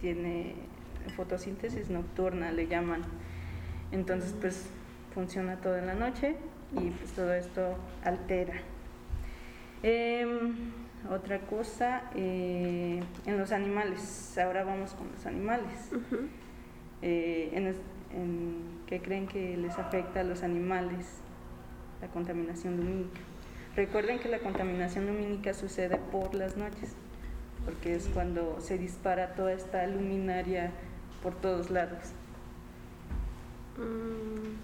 tiene 0.00 0.54
fotosíntesis 1.10 1.90
nocturna, 1.90 2.52
le 2.52 2.66
llaman. 2.66 3.02
Entonces, 3.92 4.34
pues 4.40 4.66
funciona 5.14 5.56
todo 5.56 5.76
en 5.76 5.86
la 5.86 5.94
noche 5.94 6.36
y 6.72 6.90
pues 6.90 7.12
todo 7.12 7.32
esto 7.32 7.76
altera. 8.04 8.54
Em, 9.82 10.54
otra 11.10 11.40
cosa, 11.40 12.04
eh, 12.14 13.02
en 13.26 13.38
los 13.38 13.52
animales, 13.52 14.36
ahora 14.38 14.64
vamos 14.64 14.92
con 14.92 15.10
los 15.12 15.26
animales. 15.26 15.90
Eh, 17.02 17.50
en, 17.52 17.74
¿Qué 18.86 19.02
creen 19.02 19.26
que 19.26 19.58
les 19.58 19.76
afecta 19.78 20.20
a 20.20 20.24
los 20.24 20.42
animales 20.42 21.18
la 22.00 22.08
contaminación 22.08 22.78
lumínica? 22.78 23.20
Recuerden 23.76 24.20
que 24.20 24.30
la 24.30 24.38
contaminación 24.38 25.06
lumínica 25.06 25.52
sucede 25.52 25.98
por 26.10 26.34
las 26.34 26.56
noches, 26.56 26.94
porque 27.66 27.94
es 27.94 28.08
cuando 28.08 28.58
se 28.60 28.78
dispara 28.78 29.34
toda 29.34 29.52
esta 29.52 29.86
luminaria 29.86 30.70
por 31.24 31.34
todos 31.40 31.70
lados. 31.70 32.12
Mm. 33.78 34.58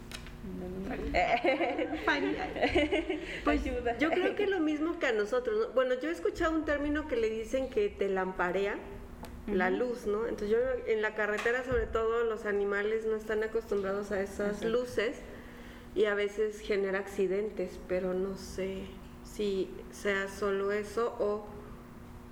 pues 3.44 3.64
yo 3.98 4.10
creo 4.10 4.36
que 4.36 4.46
lo 4.46 4.60
mismo 4.60 4.98
que 4.98 5.06
a 5.06 5.12
nosotros. 5.12 5.74
Bueno, 5.74 5.94
yo 6.00 6.10
he 6.10 6.12
escuchado 6.12 6.54
un 6.54 6.66
término 6.66 7.08
que 7.08 7.16
le 7.16 7.30
dicen 7.30 7.70
que 7.70 7.88
te 7.88 8.08
lamparea 8.08 8.76
la 9.46 9.70
luz, 9.70 10.06
¿no? 10.06 10.26
Entonces 10.26 10.50
yo 10.50 10.58
en 10.86 11.02
la 11.02 11.14
carretera 11.14 11.64
sobre 11.64 11.86
todo 11.86 12.24
los 12.24 12.44
animales 12.44 13.06
no 13.06 13.16
están 13.16 13.42
acostumbrados 13.42 14.12
a 14.12 14.20
esas 14.20 14.62
luces 14.62 15.18
y 15.94 16.04
a 16.04 16.14
veces 16.14 16.60
genera 16.60 16.98
accidentes, 17.00 17.80
pero 17.88 18.12
no 18.14 18.36
sé 18.36 18.82
si 19.24 19.70
sea 19.90 20.28
solo 20.28 20.72
eso 20.72 21.16
o 21.18 21.46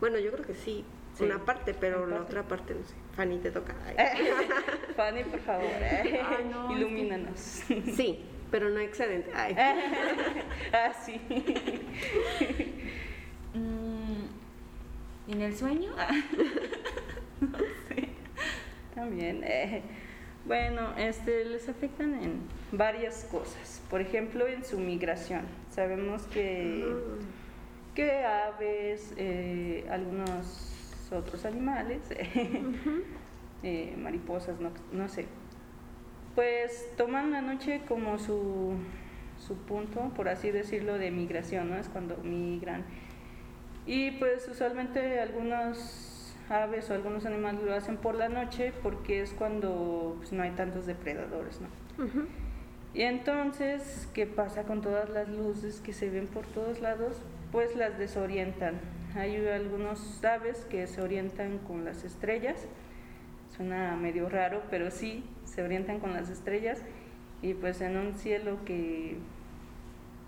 bueno, 0.01 0.19
yo 0.19 0.31
creo 0.31 0.45
que 0.45 0.55
sí, 0.55 0.85
una 1.19 1.45
parte, 1.45 1.75
pero 1.75 2.07
la 2.07 2.21
otra 2.21 2.47
parte 2.47 2.75
no 2.75 2.87
sé. 2.87 2.95
Fanny, 3.19 3.39
te 3.39 3.51
toca. 3.51 3.75
Fanny, 4.97 5.25
por 5.25 5.41
favor, 5.41 5.67
eh. 5.67 6.23
ilumínanos. 6.71 7.65
Sí, 7.97 8.25
pero 8.49 8.71
no 8.71 8.79
excedente. 8.79 9.33
ah, 10.73 10.93
sí. 11.05 11.21
Mm, 13.55 15.33
¿En 15.33 15.41
el 15.41 15.57
sueño? 15.57 15.91
sí. 17.89 18.09
También. 18.95 19.43
Eh. 19.43 19.83
Bueno, 20.45 20.97
este, 20.97 21.45
les 21.45 21.69
afectan 21.69 22.23
en 22.23 22.43
varias 22.71 23.25
cosas. 23.25 23.83
Por 23.91 24.01
ejemplo, 24.01 24.47
en 24.47 24.65
su 24.65 24.79
migración. 24.79 25.43
Sabemos 25.71 26.23
que, 26.27 26.85
ah. 26.87 27.25
que 27.97 28.13
aves, 28.25 29.13
eh, 29.17 29.89
algunos 29.91 30.78
otros 31.13 31.45
animales, 31.45 32.01
eh, 33.63 33.95
mariposas, 33.99 34.57
no, 34.93 35.09
sé, 35.09 35.27
pues 36.35 36.91
toman 36.97 37.31
la 37.31 37.41
noche 37.41 37.83
como 37.87 38.19
su, 38.19 38.75
su 39.39 39.57
punto, 39.57 40.13
por 40.15 40.29
así 40.29 40.51
decirlo, 40.51 40.99
de 40.99 41.11
migración, 41.11 41.71
¿no? 41.71 41.77
Es 41.77 41.89
cuando 41.89 42.17
migran. 42.19 42.85
Y 43.87 44.13
pues 44.13 44.47
usualmente 44.49 45.19
algunos 45.19 46.35
aves 46.51 46.91
o 46.91 46.95
algunos 46.95 47.27
animales 47.27 47.63
lo 47.63 47.75
hacen 47.75 47.97
por 47.97 48.15
la 48.15 48.29
noche 48.29 48.73
porque 48.83 49.23
es 49.23 49.33
cuando 49.33 50.17
pues, 50.19 50.33
no 50.33 50.43
hay 50.43 50.51
tantos 50.53 50.87
depredadores, 50.87 51.61
¿no? 51.61 51.69
Y 52.95 53.03
entonces, 53.03 54.09
¿qué 54.15 54.27
pasa 54.27 54.65
con 54.65 54.81
todas 54.81 55.11
las 55.11 55.29
luces 55.29 55.81
que 55.81 55.93
se 55.93 56.11
ven 56.11 56.27
por 56.27 56.47
todos 56.47 56.81
lados? 56.81 57.21
Pues 57.53 57.77
las 57.77 57.99
desorientan. 57.99 58.81
Hay 59.15 59.37
algunos 59.47 60.23
aves 60.25 60.67
que 60.69 60.87
se 60.87 61.01
orientan 61.01 61.59
con 61.59 61.85
las 61.85 62.05
estrellas. 62.05 62.67
Suena 63.57 63.97
medio 63.97 64.29
raro, 64.29 64.63
pero 64.71 64.91
sí, 64.91 65.25
se 65.45 65.63
orientan 65.63 65.99
con 66.01 66.13
las 66.13 66.29
estrellas 66.29 66.83
y 67.43 67.55
pues 67.55 67.81
en 67.81 67.97
un 67.97 68.15
cielo 68.15 68.59
que, 68.65 69.17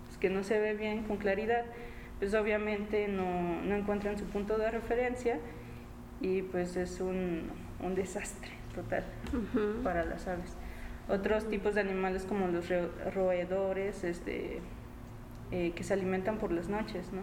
pues, 0.05 0.17
que 0.17 0.29
no 0.29 0.43
se 0.43 0.59
ve 0.59 0.73
bien 0.73 1.03
con 1.03 1.17
claridad, 1.17 1.65
pues 2.19 2.33
obviamente 2.33 3.07
no, 3.07 3.61
no 3.61 3.75
encuentran 3.75 4.17
su 4.17 4.25
punto 4.25 4.57
de 4.57 4.71
referencia 4.71 5.39
y 6.19 6.41
pues 6.41 6.75
es 6.75 6.99
un, 6.99 7.49
un 7.79 7.95
desastre 7.95 8.51
total 8.75 9.03
para 9.83 10.03
las 10.03 10.27
aves. 10.27 10.55
Otros 11.09 11.49
tipos 11.49 11.75
de 11.75 11.81
animales 11.81 12.25
como 12.25 12.47
los 12.47 12.69
roedores, 13.13 14.03
este, 14.03 14.59
eh, 15.51 15.73
que 15.75 15.83
se 15.83 15.93
alimentan 15.93 16.37
por 16.37 16.51
las 16.51 16.69
noches, 16.69 17.11
¿no? 17.11 17.21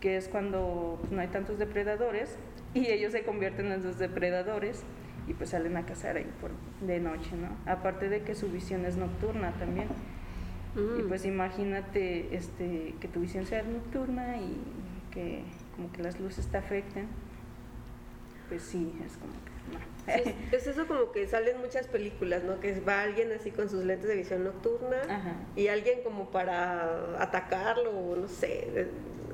Que 0.00 0.16
es 0.16 0.28
cuando 0.28 0.98
pues, 1.00 1.12
no 1.12 1.20
hay 1.20 1.28
tantos 1.28 1.58
depredadores 1.58 2.36
y 2.74 2.86
ellos 2.86 3.12
se 3.12 3.22
convierten 3.22 3.72
en 3.72 3.82
los 3.82 3.98
depredadores 3.98 4.82
y 5.26 5.34
pues 5.34 5.50
salen 5.50 5.76
a 5.76 5.84
cazar 5.84 6.16
ahí 6.16 6.30
por, 6.40 6.50
de 6.86 7.00
noche, 7.00 7.30
¿no? 7.36 7.70
Aparte 7.70 8.08
de 8.08 8.22
que 8.22 8.34
su 8.34 8.48
visión 8.48 8.84
es 8.84 8.96
nocturna 8.96 9.52
también. 9.52 9.88
Y 10.76 11.02
mm. 11.02 11.08
pues 11.08 11.24
imagínate 11.24 12.34
este, 12.34 12.94
que 13.00 13.08
tu 13.08 13.20
visión 13.20 13.46
sea 13.46 13.62
nocturna 13.62 14.38
y 14.38 14.58
que 15.10 15.42
como 15.76 15.92
que 15.92 16.02
las 16.02 16.18
luces 16.20 16.46
te 16.46 16.56
afecten. 16.56 17.08
Pues 18.48 18.62
sí, 18.62 18.94
es 19.04 19.16
como 19.16 19.32
que 19.32 19.48
es 20.52 20.66
eso 20.66 20.86
como 20.86 21.12
que 21.12 21.26
salen 21.26 21.58
muchas 21.60 21.86
películas, 21.86 22.42
¿no? 22.44 22.60
Que 22.60 22.80
va 22.80 23.02
alguien 23.02 23.32
así 23.32 23.50
con 23.50 23.68
sus 23.68 23.84
lentes 23.84 24.08
de 24.08 24.16
visión 24.16 24.44
nocturna 24.44 24.96
y 25.56 25.68
alguien 25.68 26.00
como 26.02 26.30
para 26.30 27.22
atacarlo, 27.22 27.90
o 27.90 28.16
no 28.16 28.28
sé, 28.28 28.88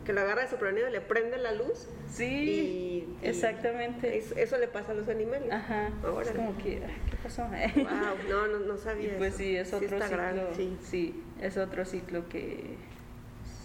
que 0.04 0.12
lo 0.12 0.20
agarra 0.20 0.42
de 0.42 0.48
su 0.48 0.56
y 0.56 0.92
le 0.92 1.00
prende 1.00 1.38
la 1.38 1.52
luz. 1.52 1.88
Sí, 2.08 3.08
exactamente. 3.22 4.18
Eso, 4.18 4.58
le 4.58 4.68
pasa 4.68 4.92
a 4.92 4.94
los 4.94 5.08
animales. 5.08 5.50
Ajá. 5.50 5.90
Ahora. 6.04 6.30
Es 6.30 6.36
como 6.36 6.56
que, 6.58 6.80
¿qué 7.10 7.16
pasó? 7.22 7.42
wow, 7.76 8.28
no, 8.28 8.46
no, 8.46 8.58
no 8.60 8.76
sabía. 8.76 9.16
pues 9.18 9.34
sí, 9.36 9.56
es 9.56 9.72
otro 9.72 10.00
ciclo. 10.00 10.76
sí. 10.82 11.22
es 11.40 11.56
otro 11.56 11.84
ciclo 11.84 12.28
que 12.28 12.76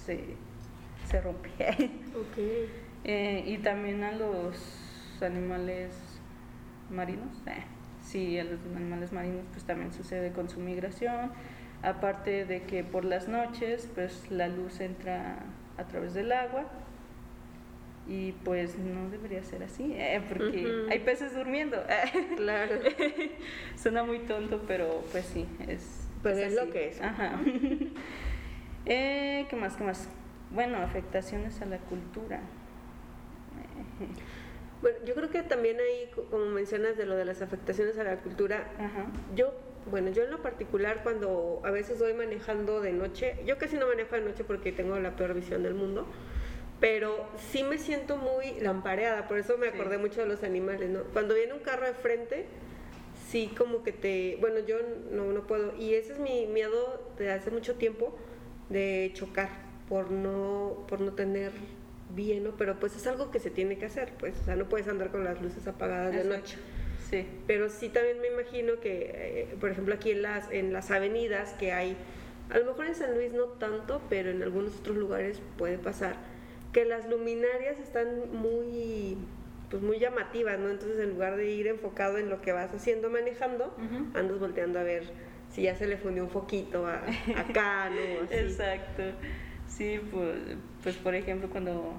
se, 0.06 0.24
se 1.10 1.22
rompe. 1.22 1.50
ok. 2.16 2.38
Eh, 3.04 3.44
y 3.46 3.58
también 3.60 4.04
a 4.04 4.12
los 4.14 5.22
animales 5.22 5.92
marinos. 6.90 7.38
Eh, 7.46 7.64
sí, 8.02 8.40
a 8.40 8.44
los 8.44 8.60
animales 8.76 9.12
marinos 9.12 9.46
pues 9.52 9.64
también 9.66 9.94
sucede 9.94 10.32
con 10.32 10.50
su 10.50 10.60
migración. 10.60 11.32
Aparte 11.82 12.46
de 12.46 12.64
que 12.64 12.84
por 12.84 13.06
las 13.06 13.28
noches 13.28 13.90
pues 13.94 14.30
la 14.32 14.48
luz 14.48 14.82
entra 14.82 15.40
a 15.80 15.88
través 15.88 16.14
del 16.14 16.32
agua 16.32 16.66
y 18.10 18.32
pues 18.44 18.78
no 18.80 19.10
debería 19.10 19.44
ser 19.44 19.64
así, 19.64 19.94
eh, 19.96 20.22
porque 20.28 20.88
hay 20.90 21.00
peces 21.00 21.36
durmiendo. 21.36 21.78
claro. 22.38 22.76
Suena 23.76 24.04
muy 24.04 24.20
tonto, 24.20 24.64
pero 24.68 25.04
pues 25.12 25.26
sí, 25.26 25.48
es. 25.68 26.08
Pero 26.24 26.38
es, 26.38 26.54
lo 26.54 26.70
que 26.70 26.90
es. 26.90 27.02
Ajá. 27.02 27.40
eh, 28.86 29.46
¿Qué 29.50 29.56
más? 29.56 29.78
¿Qué 29.78 29.84
más? 29.84 30.10
Bueno, 30.52 30.78
afectaciones 30.80 31.62
a 31.62 31.66
la 31.66 31.78
cultura. 31.78 32.42
Bueno, 34.82 34.98
yo 35.06 35.14
creo 35.14 35.30
que 35.30 35.44
también 35.44 35.78
ahí, 35.78 36.10
como 36.30 36.46
mencionas 36.48 36.98
de 36.98 37.06
lo 37.06 37.16
de 37.16 37.26
las 37.26 37.42
afectaciones 37.42 37.98
a 38.00 38.04
la 38.04 38.18
cultura, 38.18 38.68
yo, 39.36 39.54
bueno, 39.90 40.12
yo 40.12 40.24
en 40.24 40.32
lo 40.32 40.42
particular 40.42 41.02
cuando 41.04 41.62
a 41.64 41.72
veces 41.72 42.00
voy 42.00 42.14
manejando 42.14 42.82
de 42.82 42.92
noche, 42.92 43.36
yo 43.46 43.58
casi 43.58 43.76
no 43.78 43.88
manejo 43.88 44.16
de 44.16 44.22
noche 44.22 44.44
porque 44.44 44.72
tengo 44.72 45.00
la 45.00 45.16
peor 45.16 45.34
visión 45.34 45.64
del 45.64 45.74
mundo, 45.74 46.06
pero 46.80 47.28
sí 47.52 47.64
me 47.64 47.78
siento 47.78 48.18
muy 48.18 48.60
lampareada, 48.62 49.28
por 49.28 49.38
eso 49.38 49.58
me 49.58 49.68
acordé 49.68 49.98
mucho 49.98 50.22
de 50.22 50.28
los 50.28 50.44
animales, 50.44 50.90
¿no? 50.90 51.04
Cuando 51.14 51.36
viene 51.36 51.54
un 51.54 51.60
carro 51.60 51.86
de 51.86 51.94
frente, 51.94 52.46
sí 53.30 53.54
como 53.58 53.84
que 53.84 53.92
te, 53.92 54.38
bueno, 54.40 54.60
yo 54.60 54.78
no, 55.12 55.32
no 55.32 55.46
puedo, 55.46 55.76
y 55.78 55.94
ese 55.94 56.14
es 56.14 56.20
mi 56.20 56.48
miedo 56.48 57.12
de 57.18 57.32
hace 57.32 57.52
mucho 57.52 57.76
tiempo, 57.76 58.18
de 58.70 59.12
chocar 59.14 59.50
por 59.90 60.12
no, 60.12 60.86
por 60.88 61.02
no 61.02 61.14
tener 61.14 61.52
bien, 62.16 62.44
¿no? 62.44 62.52
Pero 62.58 62.80
pues 62.80 62.96
es 62.96 63.08
algo 63.08 63.32
que 63.32 63.40
se 63.40 63.50
tiene 63.50 63.78
que 63.78 63.86
hacer, 63.86 64.14
pues, 64.18 64.40
o 64.42 64.46
sea, 64.46 64.56
no 64.56 64.70
puedes 64.70 64.88
andar 64.88 65.12
con 65.12 65.24
las 65.24 65.42
luces 65.42 65.68
apagadas 65.68 66.14
de 66.14 66.24
noche. 66.24 66.58
Sí. 67.10 67.26
Pero 67.48 67.70
sí 67.70 67.90
también 67.90 68.20
me 68.22 68.28
imagino 68.28 68.80
que, 68.80 69.12
eh, 69.14 69.56
por 69.60 69.72
ejemplo, 69.72 69.96
aquí 69.96 70.12
en 70.12 70.22
las, 70.22 70.52
en 70.52 70.74
las 70.74 70.92
avenidas 70.92 71.54
que 71.54 71.72
hay, 71.72 71.96
a 72.50 72.58
lo 72.60 72.66
mejor 72.66 72.86
en 72.88 72.96
San 72.96 73.16
Luis 73.16 73.32
no 73.34 73.46
tanto, 73.46 74.02
pero 74.10 74.30
en 74.30 74.44
algunos 74.44 74.80
otros 74.80 74.98
lugares 74.98 75.42
puede 75.58 75.78
pasar, 75.78 76.16
que 76.74 76.86
las 76.86 77.08
luminarias 77.10 77.80
están 77.80 78.32
muy 78.32 79.18
pues 79.70 79.84
muy 79.84 80.00
llamativas, 80.00 80.60
¿no? 80.60 80.70
Entonces 80.70 81.00
en 81.00 81.12
lugar 81.12 81.36
de 81.36 81.52
ir 81.52 81.68
enfocado 81.68 82.18
en 82.18 82.30
lo 82.30 82.42
que 82.42 82.52
vas 82.52 82.74
haciendo 82.74 83.10
manejando, 83.10 83.76
andas 84.16 84.40
volteando 84.40 84.80
a 84.80 84.84
ver 84.84 85.04
si 85.52 85.64
ya 85.64 85.76
se 85.76 85.88
le 85.88 85.98
fundió 85.98 86.24
un 86.24 86.30
foquito 86.30 86.88
a, 86.88 87.04
acá, 87.36 87.90
¿no? 87.90 88.24
Así. 88.26 88.34
Exacto. 88.36 89.04
Sí, 89.68 90.00
pues, 90.12 90.38
pues 90.82 90.96
por 90.98 91.14
ejemplo 91.14 91.50
cuando 91.50 91.94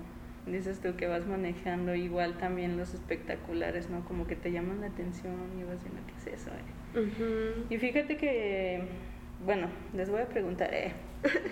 dices 0.46 0.80
tú 0.80 0.96
que 0.96 1.06
vas 1.06 1.26
manejando, 1.26 1.94
igual 1.94 2.38
también 2.38 2.76
los 2.76 2.94
espectaculares, 2.94 3.90
¿no? 3.90 4.04
Como 4.04 4.26
que 4.26 4.36
te 4.36 4.50
llaman 4.52 4.80
la 4.80 4.88
atención 4.88 5.34
y 5.58 5.64
vas 5.64 5.82
viendo 5.82 6.00
qué 6.06 6.32
es 6.32 6.40
eso. 6.40 6.50
eh? 6.50 7.02
Y 7.68 7.78
fíjate 7.78 8.16
que, 8.16 8.82
bueno, 9.44 9.68
les 9.94 10.10
voy 10.10 10.22
a 10.22 10.26
preguntar, 10.26 10.72
¿eh? 10.74 10.92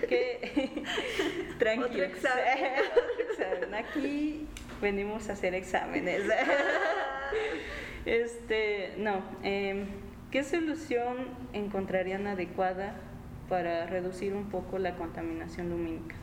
Que, 0.07 0.83
tranquilos. 1.59 1.91
Otro 1.91 2.03
examen. 2.03 2.45
Otro 2.91 3.31
examen. 3.31 3.75
Aquí 3.75 4.47
venimos 4.81 5.29
a 5.29 5.33
hacer 5.33 5.53
exámenes. 5.53 6.23
Este, 8.05 8.93
no, 8.97 9.21
em, 9.43 9.85
¿qué 10.31 10.43
solución 10.43 11.17
encontrarían 11.53 12.27
adecuada 12.27 12.95
para 13.49 13.85
reducir 13.85 14.33
un 14.33 14.49
poco 14.49 14.79
la 14.79 14.95
contaminación 14.95 15.69
lumínica? 15.69 16.15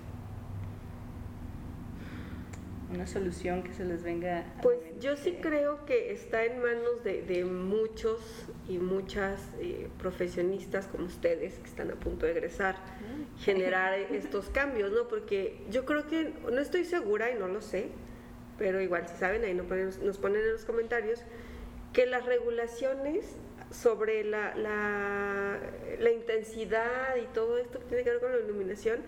Una 2.96 3.06
solución 3.06 3.62
que 3.62 3.74
se 3.74 3.84
les 3.84 4.02
venga 4.02 4.38
a 4.38 4.62
Pues 4.62 4.78
yo 5.00 5.18
sí 5.18 5.36
creo 5.42 5.84
que 5.84 6.12
está 6.12 6.44
en 6.44 6.60
manos 6.60 7.04
de, 7.04 7.20
de 7.20 7.44
muchos 7.44 8.20
y 8.70 8.78
muchas 8.78 9.38
eh, 9.60 9.88
profesionistas 9.98 10.86
como 10.86 11.04
ustedes 11.04 11.58
que 11.58 11.66
están 11.66 11.90
a 11.90 11.94
punto 11.94 12.24
de 12.24 12.32
egresar 12.32 12.76
generar 13.38 13.92
estos 14.12 14.48
cambios, 14.48 14.92
¿no? 14.92 15.08
Porque 15.08 15.60
yo 15.70 15.84
creo 15.84 16.06
que, 16.06 16.32
no 16.50 16.58
estoy 16.58 16.86
segura 16.86 17.30
y 17.30 17.34
no 17.34 17.48
lo 17.48 17.60
sé, 17.60 17.88
pero 18.56 18.80
igual 18.80 19.06
si 19.06 19.16
saben 19.16 19.44
ahí 19.44 19.52
nos 19.52 19.66
ponen, 19.66 19.90
nos 20.02 20.16
ponen 20.16 20.40
en 20.40 20.52
los 20.52 20.64
comentarios, 20.64 21.22
que 21.92 22.06
las 22.06 22.24
regulaciones 22.24 23.36
sobre 23.70 24.23
la, 24.25 24.54
la, 24.56 25.58
la 25.99 26.11
intensidad 26.11 27.16
y 27.16 27.26
todo 27.35 27.58
esto 27.58 27.80
que 27.80 27.85
tiene 27.87 28.04
que 28.04 28.11
ver 28.11 28.20
con 28.20 28.32
la 28.32 28.38
iluminación 28.38 29.00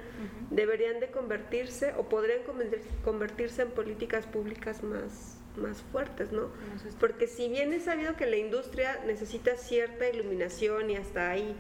deberían 0.51 0.99
de 1.01 1.09
convertirse 1.09 1.95
o 1.97 2.09
podrían 2.09 2.41
convertir- 2.45 2.83
convertirse 3.05 3.63
en 3.63 3.71
políticas 3.71 4.27
públicas 4.27 4.83
más, 4.83 5.39
más 5.57 5.81
fuertes, 5.93 6.33
¿no? 6.33 6.51
Porque 6.99 7.27
si 7.29 7.49
bien 7.49 7.73
es 7.73 7.85
sabido 7.85 8.17
que 8.17 8.27
la 8.27 8.37
industria 8.37 8.99
necesita 9.07 9.57
cierta 9.57 10.09
iluminación 10.09 10.91
y 10.91 10.97
hasta 10.97 11.31
ahí 11.31 11.55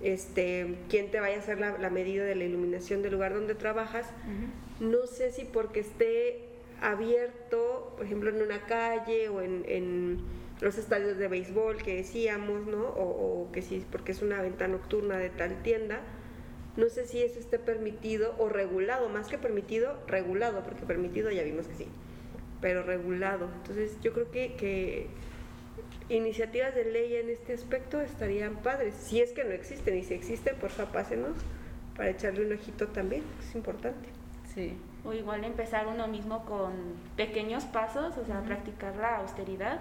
este, 0.00 0.76
quién 0.88 1.10
te 1.10 1.18
vaya 1.18 1.36
a 1.36 1.38
hacer 1.40 1.58
la, 1.58 1.76
la 1.76 1.90
medida 1.90 2.24
de 2.24 2.36
la 2.36 2.44
iluminación 2.44 3.02
del 3.02 3.12
lugar 3.14 3.34
donde 3.34 3.56
trabajas, 3.56 4.06
no 4.78 5.06
sé 5.08 5.32
si 5.32 5.44
porque 5.44 5.80
esté 5.80 6.44
abierto, 6.80 7.94
por 7.96 8.06
ejemplo, 8.06 8.30
en 8.30 8.40
una 8.42 8.60
calle 8.66 9.28
o 9.28 9.40
en, 9.42 9.64
en 9.66 10.18
los 10.60 10.78
estadios 10.78 11.18
de 11.18 11.28
béisbol 11.28 11.82
que 11.82 11.96
decíamos, 11.96 12.66
¿no? 12.66 12.84
O, 12.84 13.42
o 13.42 13.52
que 13.52 13.62
si 13.62 13.84
porque 13.90 14.12
es 14.12 14.22
una 14.22 14.42
venta 14.42 14.68
nocturna 14.68 15.16
de 15.18 15.30
tal 15.30 15.62
tienda, 15.62 16.00
no 16.76 16.88
sé 16.88 17.06
si 17.06 17.20
eso 17.20 17.40
esté 17.40 17.58
permitido 17.58 18.34
o 18.38 18.48
regulado, 18.48 19.08
más 19.08 19.26
que 19.26 19.36
permitido, 19.36 19.98
regulado, 20.06 20.62
porque 20.62 20.86
permitido 20.86 21.30
ya 21.30 21.42
vimos 21.42 21.66
que 21.66 21.74
sí, 21.74 21.88
pero 22.60 22.84
regulado. 22.84 23.48
Entonces 23.56 23.98
yo 24.00 24.12
creo 24.12 24.30
que, 24.30 24.54
que 24.54 25.08
iniciativas 26.08 26.74
de 26.74 26.84
ley 26.84 27.16
en 27.16 27.30
este 27.30 27.52
aspecto 27.52 28.00
estarían 28.00 28.56
padres, 28.62 28.94
si 28.94 29.20
es 29.20 29.32
que 29.32 29.44
no 29.44 29.50
existen, 29.50 29.98
y 29.98 30.04
si 30.04 30.14
existen, 30.14 30.56
por 30.56 30.70
favor, 30.70 30.92
pásenos 30.92 31.36
para 31.96 32.10
echarle 32.10 32.46
un 32.46 32.52
ojito 32.52 32.86
también, 32.86 33.24
es 33.40 33.54
importante. 33.56 34.08
Sí. 34.54 34.78
O 35.04 35.12
igual 35.12 35.42
empezar 35.44 35.88
uno 35.88 36.06
mismo 36.06 36.44
con 36.44 36.72
pequeños 37.16 37.64
pasos, 37.64 38.16
o 38.16 38.24
sea, 38.24 38.40
practicar 38.42 38.94
la 38.96 39.16
austeridad. 39.16 39.80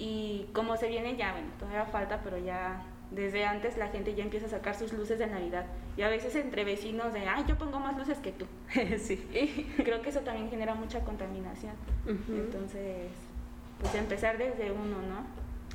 Y 0.00 0.48
como 0.54 0.78
se 0.78 0.88
viene 0.88 1.14
ya, 1.16 1.32
bueno, 1.32 1.48
todavía 1.58 1.84
falta, 1.84 2.22
pero 2.24 2.38
ya 2.38 2.82
desde 3.10 3.44
antes 3.44 3.76
la 3.76 3.88
gente 3.88 4.14
ya 4.14 4.24
empieza 4.24 4.46
a 4.46 4.48
sacar 4.48 4.74
sus 4.74 4.94
luces 4.94 5.18
de 5.18 5.26
Navidad. 5.26 5.66
Y 5.98 6.02
a 6.02 6.08
veces 6.08 6.34
entre 6.36 6.64
vecinos 6.64 7.12
de, 7.12 7.20
ay, 7.28 7.44
yo 7.46 7.58
pongo 7.58 7.78
más 7.80 7.98
luces 7.98 8.16
que 8.16 8.32
tú. 8.32 8.46
sí. 8.98 9.22
Y 9.78 9.82
creo 9.82 10.00
que 10.00 10.08
eso 10.08 10.20
también 10.20 10.48
genera 10.48 10.74
mucha 10.74 11.00
contaminación. 11.00 11.74
Ujú. 12.04 12.32
Entonces, 12.34 13.10
pues 13.78 13.94
empezar 13.94 14.38
desde 14.38 14.72
uno, 14.72 15.02
¿no? 15.02 15.26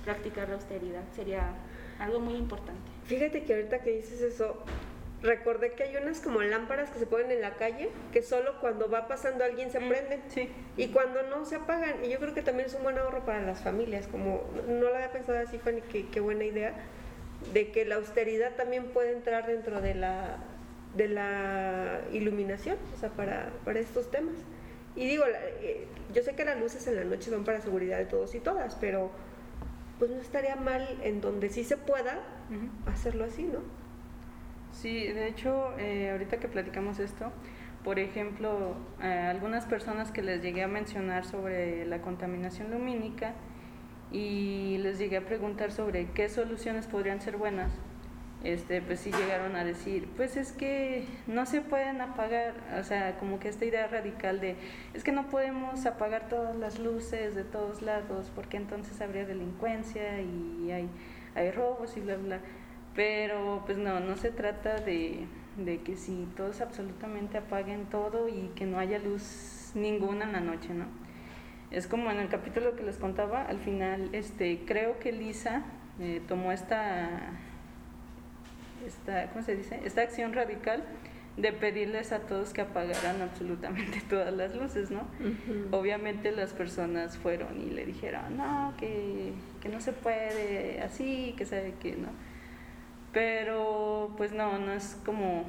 Practicar 0.03 0.49
la 0.49 0.55
austeridad 0.55 1.03
sería 1.15 1.53
algo 1.99 2.19
muy 2.19 2.33
importante. 2.33 2.81
Fíjate 3.03 3.43
que 3.43 3.53
ahorita 3.53 3.83
que 3.83 3.91
dices 3.91 4.21
eso, 4.21 4.63
recordé 5.25 5.73
que 5.73 5.83
hay 5.83 5.95
unas 5.97 6.19
como 6.21 6.41
lámparas 6.41 6.89
que 6.91 6.99
se 6.99 7.05
ponen 7.05 7.31
en 7.31 7.41
la 7.41 7.55
calle 7.55 7.89
que 8.13 8.21
solo 8.21 8.59
cuando 8.61 8.89
va 8.89 9.07
pasando 9.07 9.43
alguien 9.43 9.71
se 9.71 9.79
Mm, 9.79 9.89
prenden 9.89 10.21
Sí. 10.29 10.49
y 10.77 10.87
cuando 10.89 11.21
no 11.23 11.45
se 11.45 11.55
apagan. 11.57 12.03
Y 12.05 12.09
yo 12.09 12.19
creo 12.19 12.33
que 12.33 12.41
también 12.41 12.67
es 12.67 12.73
un 12.75 12.83
buen 12.83 12.97
ahorro 12.97 13.25
para 13.25 13.41
las 13.41 13.61
familias, 13.61 14.07
como 14.07 14.43
no 14.67 14.81
lo 14.81 14.95
había 14.95 15.11
pensado 15.11 15.37
así, 15.39 15.57
Fanny, 15.59 15.81
qué, 15.81 16.07
qué 16.09 16.19
buena 16.19 16.45
idea, 16.45 16.73
de 17.53 17.71
que 17.71 17.85
la 17.85 17.95
austeridad 17.95 18.55
también 18.55 18.85
puede 18.85 19.11
entrar 19.11 19.45
dentro 19.45 19.81
de 19.81 19.93
la, 19.95 20.37
de 20.95 21.07
la 21.09 22.01
iluminación, 22.11 22.77
o 22.95 22.99
sea, 22.99 23.09
para, 23.09 23.51
para 23.65 23.79
estos 23.79 24.09
temas. 24.09 24.35
Y 24.95 25.07
digo, 25.07 25.25
eh, 25.27 25.87
yo 26.13 26.23
sé 26.23 26.35
que 26.35 26.45
las 26.45 26.57
luces 26.59 26.87
en 26.87 26.95
la 26.95 27.03
noche 27.03 27.29
son 27.29 27.43
para 27.43 27.59
seguridad 27.61 27.97
de 27.97 28.05
todos 28.05 28.33
y 28.33 28.39
todas, 28.39 28.75
pero 28.75 29.11
pues 29.99 30.09
no 30.11 30.21
estaría 30.21 30.55
mal 30.55 30.99
en 31.03 31.21
donde 31.21 31.49
sí 31.49 31.63
se 31.63 31.77
pueda 31.77 32.19
hacerlo 32.85 33.25
así, 33.25 33.43
¿no? 33.43 33.59
Sí, 34.75 35.07
de 35.07 35.27
hecho, 35.29 35.71
eh, 35.79 36.09
ahorita 36.11 36.37
que 36.37 36.49
platicamos 36.49 36.99
esto, 36.99 37.31
por 37.83 37.97
ejemplo, 37.97 38.75
a 39.01 39.29
algunas 39.29 39.65
personas 39.65 40.11
que 40.11 40.21
les 40.21 40.41
llegué 40.41 40.63
a 40.63 40.67
mencionar 40.67 41.25
sobre 41.25 41.85
la 41.85 42.01
contaminación 42.01 42.71
lumínica 42.71 43.33
y 44.11 44.77
les 44.79 44.99
llegué 44.99 45.17
a 45.17 45.25
preguntar 45.25 45.71
sobre 45.71 46.11
qué 46.11 46.27
soluciones 46.27 46.87
podrían 46.87 47.21
ser 47.21 47.37
buenas, 47.37 47.71
este, 48.43 48.81
pues 48.81 48.99
sí 48.99 49.11
llegaron 49.11 49.55
a 49.55 49.63
decir, 49.63 50.09
pues 50.17 50.35
es 50.35 50.51
que 50.51 51.05
no 51.25 51.45
se 51.45 51.61
pueden 51.61 52.01
apagar, 52.01 52.53
o 52.77 52.83
sea, 52.83 53.17
como 53.17 53.39
que 53.39 53.47
esta 53.47 53.65
idea 53.65 53.87
radical 53.87 54.41
de, 54.41 54.57
es 54.93 55.03
que 55.05 55.13
no 55.13 55.29
podemos 55.29 55.85
apagar 55.85 56.27
todas 56.27 56.55
las 56.57 56.79
luces 56.79 57.33
de 57.33 57.45
todos 57.45 57.81
lados, 57.81 58.29
porque 58.35 58.57
entonces 58.57 58.99
habría 58.99 59.25
delincuencia 59.25 60.21
y 60.21 60.71
hay, 60.71 60.89
hay 61.33 61.51
robos 61.51 61.95
y 61.95 62.01
bla, 62.01 62.17
bla. 62.17 62.39
Pero 62.95 63.63
pues 63.65 63.77
no, 63.77 63.99
no 63.99 64.15
se 64.15 64.31
trata 64.31 64.75
de, 64.75 65.25
de 65.57 65.81
que 65.81 65.95
si 65.95 66.27
todos 66.35 66.61
absolutamente 66.61 67.37
apaguen 67.37 67.85
todo 67.85 68.29
y 68.29 68.51
que 68.55 68.65
no 68.65 68.79
haya 68.79 68.99
luz 68.99 69.71
ninguna 69.73 70.25
en 70.25 70.31
la 70.31 70.39
noche, 70.39 70.73
¿no? 70.73 70.85
Es 71.71 71.87
como 71.87 72.09
en 72.11 72.19
el 72.19 72.29
capítulo 72.29 72.75
que 72.75 72.83
les 72.83 72.97
contaba, 72.97 73.43
al 73.43 73.59
final 73.59 74.09
este, 74.13 74.61
creo 74.65 74.99
que 74.99 75.11
Lisa 75.11 75.63
eh, 75.99 76.21
tomó 76.27 76.51
esta, 76.51 77.33
esta, 78.85 79.29
¿cómo 79.31 79.43
se 79.43 79.55
dice? 79.55 79.81
Esta 79.83 80.01
acción 80.01 80.33
radical 80.33 80.83
de 81.37 81.51
pedirles 81.51 82.13
a 82.13 82.19
todos 82.19 82.53
que 82.53 82.61
apagaran 82.61 83.21
absolutamente 83.21 84.01
todas 84.09 84.33
las 84.33 84.55
luces, 84.55 84.89
¿no? 84.89 85.05
Obviamente 85.71 86.31
las 86.31 86.53
personas 86.53 87.17
fueron 87.17 87.61
y 87.61 87.71
le 87.71 87.85
dijeron, 87.85 88.37
no, 88.37 88.73
que, 88.77 89.33
que 89.61 89.67
no 89.67 89.81
se 89.81 89.91
puede 89.91 90.81
así, 90.81 91.33
que 91.37 91.45
sabe 91.45 91.73
que 91.81 91.95
no. 91.97 92.07
Pero 93.15 94.11
pues 94.17 94.33
no, 94.33 94.59
no 94.59 94.73
es 94.73 94.99
como, 95.05 95.45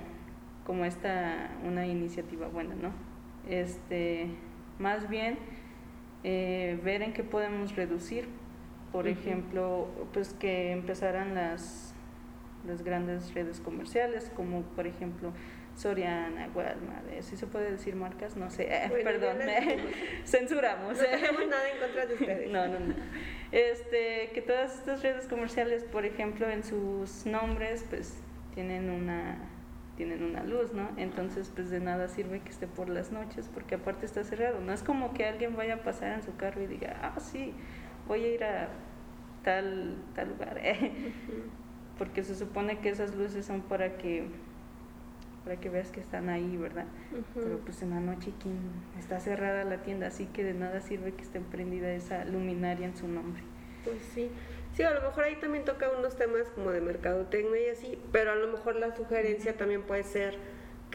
como 0.64 0.84
esta 0.84 1.50
una 1.64 1.84
iniciativa 1.84 2.46
buena, 2.46 2.76
¿no? 2.76 2.92
Este, 3.50 4.28
más 4.78 5.08
bien 5.08 5.36
eh, 6.22 6.80
ver 6.84 7.02
en 7.02 7.12
qué 7.12 7.24
podemos 7.24 7.74
reducir. 7.74 8.28
Por 8.92 9.08
ejemplo, 9.08 9.88
pues 10.12 10.32
que 10.32 10.70
empezaran 10.70 11.34
las, 11.34 11.92
las 12.68 12.82
grandes 12.84 13.34
redes 13.34 13.58
comerciales, 13.58 14.30
como 14.36 14.62
por 14.62 14.86
ejemplo 14.86 15.32
Soriana, 15.76 16.48
Walmart, 16.54 17.06
eh, 17.10 17.22
¿sí 17.22 17.36
se 17.36 17.46
puede 17.46 17.70
decir 17.70 17.94
marcas? 17.96 18.34
No 18.36 18.50
sé, 18.50 18.64
eh, 18.72 18.86
Bueno, 18.88 19.04
perdón, 19.04 19.38
me- 19.38 19.78
censuramos. 20.24 20.96
No 20.96 21.04
tenemos 21.04 21.46
nada 21.48 21.70
en 21.70 21.78
contra 21.78 22.06
de 22.06 22.14
ustedes. 22.18 22.50
No, 22.50 22.66
no, 22.66 22.80
no. 22.80 22.94
Este, 23.52 24.30
que 24.32 24.40
todas 24.42 24.74
estas 24.78 25.02
redes 25.02 25.26
comerciales, 25.28 25.84
por 25.84 26.06
ejemplo, 26.06 26.48
en 26.48 26.64
sus 26.64 27.26
nombres, 27.26 27.84
pues 27.90 28.18
tienen 28.54 28.90
una 28.90 29.36
tienen 29.96 30.22
una 30.22 30.42
luz, 30.44 30.74
¿no? 30.74 30.90
Entonces, 30.98 31.50
pues 31.54 31.70
de 31.70 31.80
nada 31.80 32.08
sirve 32.08 32.40
que 32.40 32.50
esté 32.50 32.66
por 32.66 32.90
las 32.90 33.12
noches, 33.12 33.48
porque 33.52 33.76
aparte 33.76 34.04
está 34.04 34.24
cerrado. 34.24 34.60
No 34.60 34.74
es 34.74 34.82
como 34.82 35.14
que 35.14 35.24
alguien 35.24 35.56
vaya 35.56 35.76
a 35.76 35.78
pasar 35.78 36.12
en 36.12 36.22
su 36.22 36.36
carro 36.36 36.60
y 36.62 36.66
diga, 36.66 36.96
ah, 37.02 37.18
sí, 37.18 37.54
voy 38.06 38.24
a 38.24 38.28
ir 38.28 38.44
a 38.44 38.68
tal, 39.42 39.96
tal 40.14 40.28
lugar, 40.28 40.58
¿eh? 40.62 40.92
porque 41.98 42.22
se 42.24 42.34
supone 42.34 42.78
que 42.80 42.90
esas 42.90 43.14
luces 43.14 43.46
son 43.46 43.62
para 43.62 43.96
que 43.96 44.26
para 45.46 45.60
que 45.60 45.70
veas 45.70 45.92
que 45.92 46.00
están 46.00 46.28
ahí, 46.28 46.56
¿verdad? 46.56 46.86
Pero 47.34 47.58
pues 47.58 47.80
en 47.80 47.90
la 47.90 48.00
noche 48.00 48.32
¿quién? 48.42 48.58
está 48.98 49.20
cerrada 49.20 49.62
la 49.62 49.80
tienda, 49.84 50.08
así 50.08 50.26
que 50.26 50.42
de 50.42 50.54
nada 50.54 50.80
sirve 50.80 51.12
que 51.12 51.22
esté 51.22 51.38
prendida 51.38 51.92
esa 51.92 52.24
luminaria 52.24 52.84
en 52.84 52.96
su 52.96 53.06
nombre. 53.06 53.40
Pues 53.84 53.98
sí. 54.12 54.28
Sí, 54.74 54.82
a 54.82 54.90
lo 54.90 55.02
mejor 55.02 55.22
ahí 55.22 55.36
también 55.36 55.64
toca 55.64 55.88
unos 55.96 56.16
temas 56.16 56.48
como 56.52 56.72
de 56.72 56.80
mercadotecnia 56.80 57.60
y 57.64 57.68
así, 57.70 57.98
pero 58.10 58.32
a 58.32 58.34
lo 58.34 58.48
mejor 58.48 58.74
la 58.74 58.94
sugerencia 58.96 59.56
también 59.56 59.82
puede 59.82 60.02
ser 60.02 60.36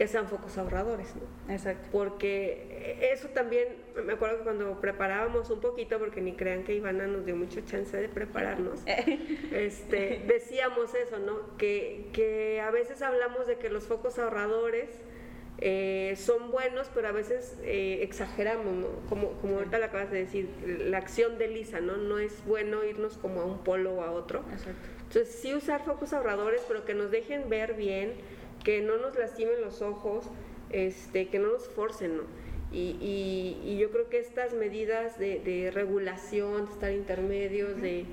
que 0.02 0.08
sean 0.08 0.26
focos 0.26 0.58
ahorradores, 0.58 1.14
¿no? 1.14 1.54
Exacto. 1.54 1.88
Porque 1.92 2.98
eso 3.12 3.28
también, 3.28 3.68
me 4.04 4.14
acuerdo 4.14 4.38
que 4.38 4.42
cuando 4.42 4.80
preparábamos 4.80 5.48
un 5.48 5.60
poquito, 5.60 5.96
porque 6.00 6.20
ni 6.20 6.32
crean 6.32 6.64
que 6.64 6.74
Ivana 6.74 7.06
nos 7.06 7.24
dio 7.24 7.36
mucha 7.36 7.64
chance 7.64 7.96
de 7.96 8.08
prepararnos, 8.08 8.80
este, 9.52 10.24
decíamos 10.26 10.92
eso, 10.96 11.20
¿no? 11.20 11.56
Que, 11.56 12.08
que 12.12 12.60
a 12.60 12.72
veces 12.72 13.00
hablamos 13.00 13.46
de 13.46 13.58
que 13.58 13.68
los 13.68 13.84
focos 13.84 14.18
ahorradores 14.18 14.88
eh, 15.58 16.14
son 16.16 16.50
buenos, 16.50 16.90
pero 16.92 17.06
a 17.06 17.12
veces 17.12 17.56
eh, 17.62 18.00
exageramos, 18.02 18.74
¿no? 18.74 18.88
Como, 19.08 19.34
como 19.40 19.58
ahorita 19.58 19.78
le 19.78 19.84
acabas 19.84 20.10
de 20.10 20.18
decir, 20.18 20.48
la 20.66 20.98
acción 20.98 21.38
de 21.38 21.46
Lisa, 21.46 21.78
¿no? 21.78 21.96
No 21.96 22.18
es 22.18 22.44
bueno 22.44 22.82
irnos 22.82 23.18
como 23.18 23.40
a 23.40 23.44
un 23.44 23.62
polo 23.62 23.92
o 23.92 24.02
a 24.02 24.10
otro. 24.10 24.40
Exacto. 24.50 24.88
Entonces, 25.02 25.32
sí 25.32 25.54
usar 25.54 25.84
focos 25.84 26.12
ahorradores, 26.12 26.62
pero 26.66 26.84
que 26.84 26.94
nos 26.94 27.12
dejen 27.12 27.48
ver 27.48 27.74
bien, 27.74 28.14
que 28.64 28.80
no 28.80 28.96
nos 28.96 29.16
lastimen 29.16 29.60
los 29.60 29.82
ojos, 29.82 30.26
este, 30.70 31.28
que 31.28 31.38
no 31.38 31.52
nos 31.52 31.68
forcen, 31.68 32.16
¿no? 32.16 32.22
Y, 32.72 32.96
y, 33.00 33.60
y 33.64 33.78
yo 33.78 33.90
creo 33.90 34.08
que 34.08 34.18
estas 34.18 34.54
medidas 34.54 35.18
de, 35.18 35.70
regulación, 35.74 36.66
de 36.66 36.72
estar 36.72 36.92
intermedios, 36.92 37.80
de, 37.82 38.06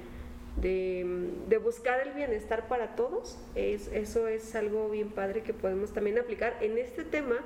de, 0.57 1.31
de, 1.47 1.57
buscar 1.57 2.05
el 2.05 2.13
bienestar 2.13 2.67
para 2.67 2.95
todos, 2.95 3.37
es, 3.55 3.87
eso 3.93 4.27
es 4.27 4.55
algo 4.55 4.89
bien 4.89 5.11
padre 5.11 5.43
que 5.43 5.53
podemos 5.53 5.93
también 5.93 6.19
aplicar 6.19 6.57
en 6.61 6.77
este 6.77 7.05
tema 7.05 7.37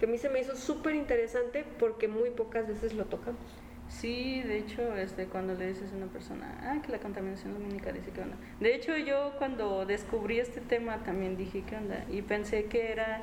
que 0.00 0.06
a 0.06 0.08
mí 0.08 0.18
se 0.18 0.28
me 0.28 0.40
hizo 0.40 0.56
súper 0.56 0.94
interesante 0.94 1.64
porque 1.78 2.08
muy 2.08 2.30
pocas 2.30 2.66
veces 2.66 2.94
lo 2.94 3.04
tocamos. 3.04 3.65
Sí, 3.88 4.42
de 4.42 4.58
hecho, 4.58 4.96
este, 4.96 5.26
cuando 5.26 5.54
le 5.54 5.68
dices 5.68 5.92
a 5.92 5.96
una 5.96 6.06
persona, 6.06 6.58
ah, 6.62 6.82
que 6.82 6.90
la 6.90 6.98
contaminación 6.98 7.54
lumínica, 7.54 7.92
dice 7.92 8.10
que 8.10 8.20
onda. 8.20 8.36
De 8.60 8.74
hecho, 8.74 8.96
yo 8.96 9.34
cuando 9.38 9.86
descubrí 9.86 10.38
este 10.38 10.60
tema 10.60 11.04
también 11.04 11.36
dije, 11.36 11.62
¿qué 11.68 11.76
onda? 11.76 12.04
Y 12.10 12.22
pensé 12.22 12.64
que 12.64 12.90
era 12.90 13.22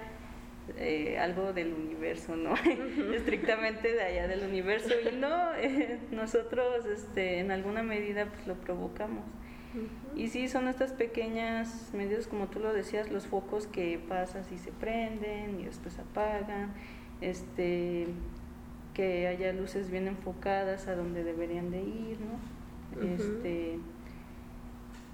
eh, 0.78 1.20
algo 1.20 1.52
del 1.52 1.74
universo, 1.74 2.36
¿no? 2.36 2.54
Estrictamente 3.14 3.94
de 3.94 4.02
allá 4.02 4.28
del 4.28 4.44
universo. 4.48 4.94
Y 4.94 5.16
no, 5.18 5.54
eh, 5.56 6.00
nosotros 6.12 6.86
este, 6.86 7.40
en 7.40 7.52
alguna 7.52 7.84
medida 7.84 8.28
pues 8.28 8.48
lo 8.48 8.56
provocamos. 8.56 9.26
Uh 9.76 9.80
-huh. 9.80 10.20
Y 10.20 10.30
sí, 10.30 10.48
son 10.48 10.70
estas 10.70 10.94
pequeñas 10.94 11.92
medidas, 11.94 12.28
como 12.28 12.48
tú 12.48 12.60
lo 12.60 12.72
decías, 12.72 13.12
los 13.12 13.28
focos 13.28 13.68
que 13.68 14.00
pasas 14.08 14.52
y 14.52 14.58
se 14.58 14.72
prenden 14.72 15.60
y 15.60 15.66
después 15.66 16.00
apagan. 16.00 16.74
Este, 17.20 18.08
que 18.94 19.28
haya 19.28 19.54
luces 19.54 19.90
bien 19.90 20.08
enfocadas 20.08 20.88
a 20.88 20.96
donde 20.96 21.24
deberían 21.24 21.72
de 21.72 21.82
ir, 21.82 22.18
¿no? 22.20 23.00
Uh 23.00 23.06
-huh. 23.06 23.16
Este 23.16 23.80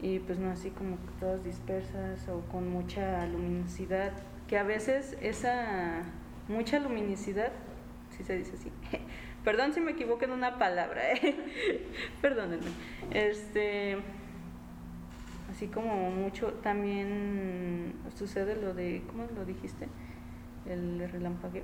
y 0.01 0.19
pues 0.19 0.39
no 0.39 0.49
así 0.49 0.69
como 0.69 0.97
todas 1.19 1.43
dispersas 1.43 2.27
o 2.29 2.41
con 2.51 2.69
mucha 2.69 3.25
luminosidad, 3.27 4.13
que 4.47 4.57
a 4.57 4.63
veces 4.63 5.17
esa 5.21 6.03
mucha 6.47 6.79
luminosidad, 6.79 7.51
si 8.09 8.23
se 8.23 8.37
dice 8.37 8.53
así. 8.55 8.71
Perdón 9.43 9.73
si 9.73 9.81
me 9.81 9.91
equivoco 9.91 10.25
en 10.25 10.31
una 10.31 10.57
palabra, 10.57 11.13
¿eh? 11.13 11.35
perdónenme. 12.21 12.67
Este 13.11 13.97
así 15.51 15.67
como 15.67 16.11
mucho 16.11 16.53
también 16.61 17.93
sucede 18.15 18.55
lo 18.55 18.73
de 18.73 19.01
¿cómo 19.07 19.25
lo 19.35 19.45
dijiste? 19.45 19.87
El 20.67 21.09
relampagueo. 21.11 21.63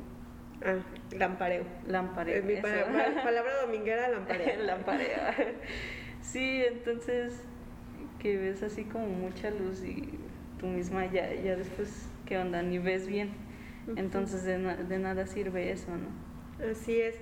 Ah, 0.63 0.76
lampareo. 1.12 1.63
Lampareo. 1.88 2.38
Es 2.38 2.44
mi 2.44 2.56
palabra, 2.58 3.24
palabra 3.24 3.62
dominguera, 3.62 4.10
lampareo. 4.10 4.60
lampareo. 4.63 5.18
Sí, 6.22 6.63
entonces 6.65 7.41
que 8.20 8.38
ves 8.38 8.63
así 8.63 8.86
como 8.86 9.08
mucha 9.08 9.52
luz 9.52 9.84
y 9.84 10.18
tú 10.60 10.68
misma 10.68 11.06
ya, 11.06 11.32
ya 11.34 11.56
después, 11.56 12.08
¿qué 12.26 12.38
onda? 12.38 12.63
Ni 12.63 12.80
ves 12.80 13.08
bien. 13.08 13.32
Entonces 13.96 14.44
de, 14.44 14.58
na 14.58 14.76
de 14.76 14.98
nada 14.98 15.28
sirve 15.28 15.72
eso, 15.72 15.91
¿no? 15.91 16.72
Así 16.72 17.00
es. 17.00 17.15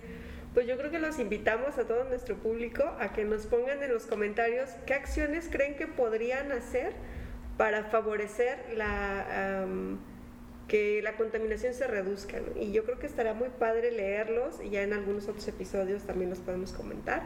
Pues 0.54 0.68
yo 0.68 0.78
creo 0.78 0.92
que 0.92 1.00
los 1.00 1.20
invitamos 1.20 1.78
a 1.78 1.88
todo 1.88 2.04
nuestro 2.06 2.38
público 2.38 2.84
a 3.00 3.12
que 3.12 3.26
nos 3.26 3.48
pongan 3.48 3.82
en 3.84 3.92
los 3.92 4.06
comentarios 4.06 4.70
qué 4.86 4.94
acciones 4.94 5.50
creen 5.52 5.76
que 5.76 5.88
podrían 5.88 6.52
hacer 6.52 6.94
para 7.58 7.86
favorecer 7.86 8.60
la... 8.76 9.66
Um, 9.66 9.98
que 10.68 11.02
la 11.02 11.16
contaminación 11.16 11.74
se 11.74 11.88
reduzca. 11.88 12.38
¿no? 12.40 12.62
Y 12.62 12.72
yo 12.72 12.86
creo 12.86 13.00
que 13.00 13.08
estará 13.08 13.34
muy 13.34 13.50
padre 13.50 13.92
leerlos 13.92 14.60
y 14.64 14.70
ya 14.70 14.82
en 14.82 14.94
algunos 14.94 15.28
otros 15.28 15.48
episodios 15.48 16.04
también 16.04 16.30
los 16.30 16.40
podemos 16.40 16.72
comentar. 16.72 17.24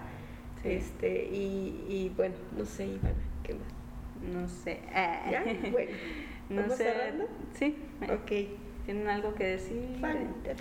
Sí. 0.64 0.70
Este, 0.70 1.26
y, 1.26 1.86
y, 1.88 2.12
bueno, 2.16 2.36
no 2.58 2.66
sé, 2.66 2.88
Ivana, 2.88 3.14
¿qué 3.44 3.54
más? 3.54 3.68
No 4.34 4.48
sé. 4.48 4.80
¿Ya? 4.92 5.46
Bueno. 5.72 5.92
no 6.50 6.70
sé. 6.70 6.84
Cerrando? 6.84 7.28
Sí. 7.54 7.76
Ok. 8.04 8.32
¿Tienen 8.86 9.08
algo 9.10 9.36
que 9.36 9.44
decir? 9.44 10.02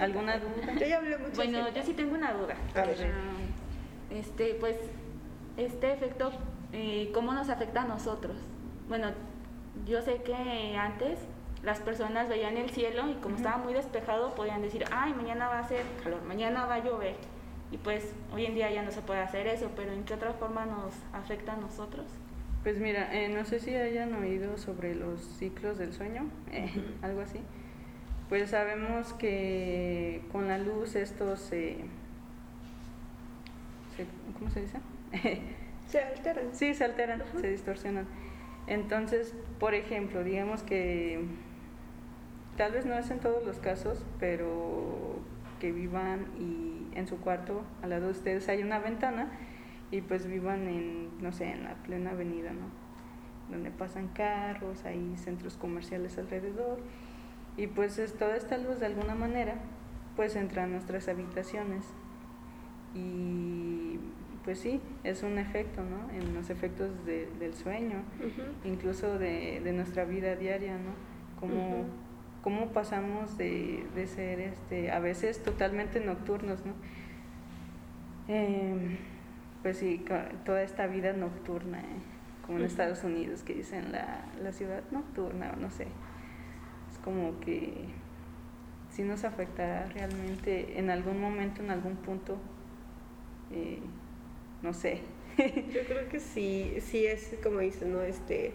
¿Alguna 0.00 0.38
duda? 0.38 0.74
Yo 0.78 0.86
ya 0.86 0.98
hablé 0.98 1.16
mucho. 1.16 1.36
Bueno, 1.36 1.72
yo 1.72 1.82
sí 1.84 1.92
tengo 1.92 2.14
una 2.14 2.32
duda. 2.32 2.56
A 2.74 2.84
ver. 2.84 2.96
Uh, 2.98 4.14
este, 4.14 4.54
pues, 4.54 4.76
este 5.56 5.92
efecto, 5.92 6.32
eh, 6.72 7.10
¿cómo 7.14 7.32
nos 7.32 7.48
afecta 7.48 7.82
a 7.82 7.84
nosotros? 7.86 8.36
Bueno, 8.88 9.12
yo 9.86 10.02
sé 10.02 10.22
que 10.22 10.34
antes 10.76 11.20
las 11.62 11.80
personas 11.80 12.28
veían 12.28 12.56
el 12.56 12.70
cielo 12.70 13.08
y 13.08 13.14
como 13.14 13.34
uh 13.34 13.38
-huh. 13.38 13.42
estaba 13.42 13.56
muy 13.58 13.74
despejado 13.74 14.34
podían 14.34 14.62
decir, 14.62 14.84
ay, 14.90 15.12
mañana 15.14 15.48
va 15.48 15.58
a 15.60 15.68
ser 15.68 15.82
calor, 16.02 16.22
mañana 16.22 16.66
va 16.66 16.74
a 16.74 16.84
llover. 16.84 17.16
Y 17.70 17.78
pues 17.78 18.12
hoy 18.32 18.46
en 18.46 18.54
día 18.54 18.70
ya 18.70 18.82
no 18.82 18.92
se 18.92 19.02
puede 19.02 19.20
hacer 19.20 19.46
eso, 19.48 19.70
pero 19.74 19.92
¿en 19.92 20.04
qué 20.04 20.14
otra 20.14 20.32
forma 20.32 20.66
nos 20.66 20.94
afecta 21.12 21.54
a 21.54 21.56
nosotros? 21.56 22.06
Pues 22.62 22.78
mira, 22.78 23.12
eh, 23.12 23.28
no 23.28 23.44
sé 23.44 23.58
si 23.58 23.74
hayan 23.74 24.14
oído 24.14 24.56
sobre 24.58 24.94
los 24.94 25.20
ciclos 25.20 25.78
del 25.78 25.92
sueño, 25.92 26.30
eh, 26.52 26.72
uh 26.74 26.78
-huh. 26.78 27.04
algo 27.04 27.20
así. 27.20 27.40
Pues 28.28 28.50
sabemos 28.50 29.12
que 29.14 30.22
con 30.32 30.48
la 30.48 30.58
luz 30.58 30.96
estos 30.96 31.40
se... 31.40 31.76
se 33.96 34.06
¿Cómo 34.38 34.50
se 34.50 34.62
dice? 34.62 34.78
se 35.88 36.00
alteran. 36.00 36.48
Sí, 36.52 36.74
se 36.74 36.84
alteran, 36.84 37.20
uh 37.20 37.24
-huh. 37.24 37.40
se 37.40 37.50
distorsionan. 37.50 38.06
Entonces, 38.66 39.34
por 39.60 39.74
ejemplo, 39.74 40.24
digamos 40.24 40.62
que 40.62 41.24
tal 42.56 42.72
vez 42.72 42.86
no 42.86 42.94
es 42.94 43.10
en 43.10 43.20
todos 43.20 43.44
los 43.44 43.58
casos, 43.58 44.04
pero 44.18 45.16
que 45.60 45.72
vivan 45.72 46.26
y 46.38 46.96
en 46.96 47.06
su 47.06 47.18
cuarto 47.18 47.62
al 47.82 47.90
lado 47.90 48.06
de 48.06 48.12
ustedes 48.12 48.48
hay 48.48 48.62
una 48.62 48.78
ventana 48.78 49.30
y 49.90 50.00
pues 50.00 50.26
vivan 50.26 50.66
en, 50.66 51.22
no 51.22 51.32
sé, 51.32 51.50
en 51.50 51.64
la 51.64 51.74
plena 51.74 52.10
avenida, 52.10 52.50
¿no? 52.52 52.66
Donde 53.50 53.70
pasan 53.70 54.08
carros, 54.08 54.84
hay 54.84 55.14
centros 55.16 55.56
comerciales 55.56 56.18
alrededor 56.18 56.78
y 57.56 57.68
pues 57.68 57.98
es, 57.98 58.14
toda 58.14 58.36
esta 58.36 58.58
luz 58.58 58.80
de 58.80 58.86
alguna 58.86 59.14
manera 59.14 59.54
pues 60.16 60.34
entra 60.36 60.64
a 60.64 60.66
nuestras 60.66 61.08
habitaciones 61.08 61.84
y 62.94 63.98
pues 64.44 64.58
sí, 64.60 64.80
es 65.04 65.22
un 65.22 65.38
efecto, 65.38 65.82
¿no? 65.82 66.10
En 66.12 66.34
los 66.34 66.50
efectos 66.50 67.04
de, 67.04 67.28
del 67.38 67.54
sueño, 67.54 68.02
uh 68.20 68.24
-huh. 68.24 68.68
incluso 68.68 69.18
de, 69.18 69.60
de, 69.60 69.72
nuestra 69.72 70.04
vida 70.04 70.36
diaria, 70.36 70.74
¿no? 70.78 70.94
Como... 71.40 71.80
Uh 71.80 71.82
-huh 71.82 72.05
cómo 72.46 72.68
pasamos 72.68 73.37
de, 73.37 73.85
de, 73.96 74.06
ser 74.06 74.38
este, 74.38 74.92
a 74.92 75.00
veces 75.00 75.42
totalmente 75.42 75.98
nocturnos, 75.98 76.64
¿no? 76.64 76.74
Eh, 78.28 78.98
pues 79.64 79.78
sí, 79.78 80.04
toda 80.44 80.62
esta 80.62 80.87
vida 80.87 81.12
nocturna, 81.12 81.80
eh, 81.80 81.85
como 82.42 82.59
en 82.59 82.62
uh 82.62 82.66
-huh. 82.68 82.70
Estados 82.70 83.02
Unidos, 83.02 83.42
que 83.42 83.52
dicen 83.52 83.90
la, 83.90 84.26
la 84.40 84.52
ciudad 84.52 84.85
nocturna, 84.92 85.54
o 85.54 85.56
no 85.56 85.70
sé. 85.72 85.88
Es 86.92 86.98
como 87.02 87.40
que 87.40 87.87
sí 88.90 89.02
nos 89.02 89.24
afectará 89.24 89.87
realmente 89.87 90.78
en 90.78 90.90
algún 90.90 91.20
momento, 91.20 91.64
en 91.64 91.72
algún 91.72 91.96
punto, 91.96 92.38
eh, 93.50 93.80
no 94.62 94.72
sé. 94.72 95.00
Yo 95.37 95.80
creo 95.85 96.09
que 96.09 96.20
sí, 96.20 96.76
sí 96.78 97.06
es 97.06 97.35
como 97.42 97.59
dicen, 97.59 97.92
¿no? 97.92 98.02
Este, 98.02 98.52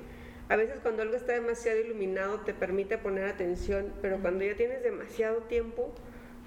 a 0.52 0.58
veces 0.58 0.80
cuando 0.82 1.02
algo 1.02 1.16
está 1.16 1.32
demasiado 1.32 1.80
iluminado 1.80 2.42
te 2.42 2.54
permite 2.54 2.98
poner 2.98 3.24
atención, 3.24 3.94
pero 4.02 4.20
cuando 4.20 4.44
ya 4.44 4.54
tienes 4.54 4.84
demasiado 4.84 5.38
tiempo, 5.44 5.96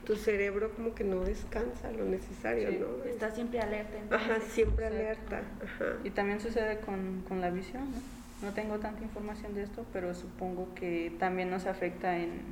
tu 0.04 0.16
cerebro 0.16 0.70
como 0.72 0.94
que 0.94 1.04
no 1.04 1.20
descansa 1.24 1.90
lo 1.90 2.04
necesario, 2.04 2.68
sí, 2.68 2.78
¿no? 2.78 3.02
Está 3.08 3.30
siempre 3.30 3.60
alerta. 3.60 3.96
Entonces. 3.96 4.30
Ajá, 4.30 4.40
siempre 4.42 4.84
alerta. 4.84 5.38
Ajá. 5.38 5.84
Y 6.04 6.10
también 6.10 6.38
sucede 6.38 6.80
con, 6.80 7.24
con, 7.26 7.40
la 7.40 7.48
visión, 7.48 7.90
¿no? 7.92 8.46
No 8.48 8.52
tengo 8.52 8.78
tanta 8.78 9.02
información 9.02 9.54
de 9.54 9.62
esto, 9.62 9.86
pero 9.90 10.14
supongo 10.14 10.68
que 10.74 11.10
también 11.18 11.48
nos 11.48 11.64
afecta 11.64 12.18
en, 12.18 12.42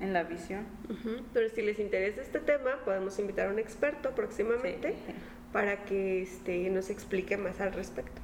en 0.00 0.12
la 0.12 0.24
visión. 0.24 0.64
Uh 0.88 0.92
-huh. 0.94 1.22
Pero 1.32 1.48
si 1.50 1.62
les 1.62 1.78
interesa 1.78 2.20
este 2.20 2.40
tema, 2.40 2.80
podemos 2.84 3.16
invitar 3.20 3.46
a 3.46 3.52
un 3.52 3.60
experto 3.60 4.10
próximamente 4.16 4.88
sí. 4.88 5.14
para 5.52 5.84
que 5.84 6.22
este, 6.22 6.68
nos 6.70 6.90
explique 6.90 7.36
más 7.36 7.60
al 7.60 7.74
respecto. 7.74 8.20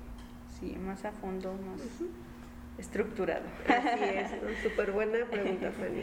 Sí, 0.58 0.74
más 0.84 1.04
a 1.04 1.12
fondo, 1.12 1.52
más... 1.52 1.80
Uh 2.00 2.06
-huh 2.06 2.31
estructurado. 2.78 3.44
Así 3.68 4.04
es, 4.04 4.62
súper 4.62 4.92
buena 4.92 5.24
pregunta, 5.26 5.70
Fanny. 5.72 6.02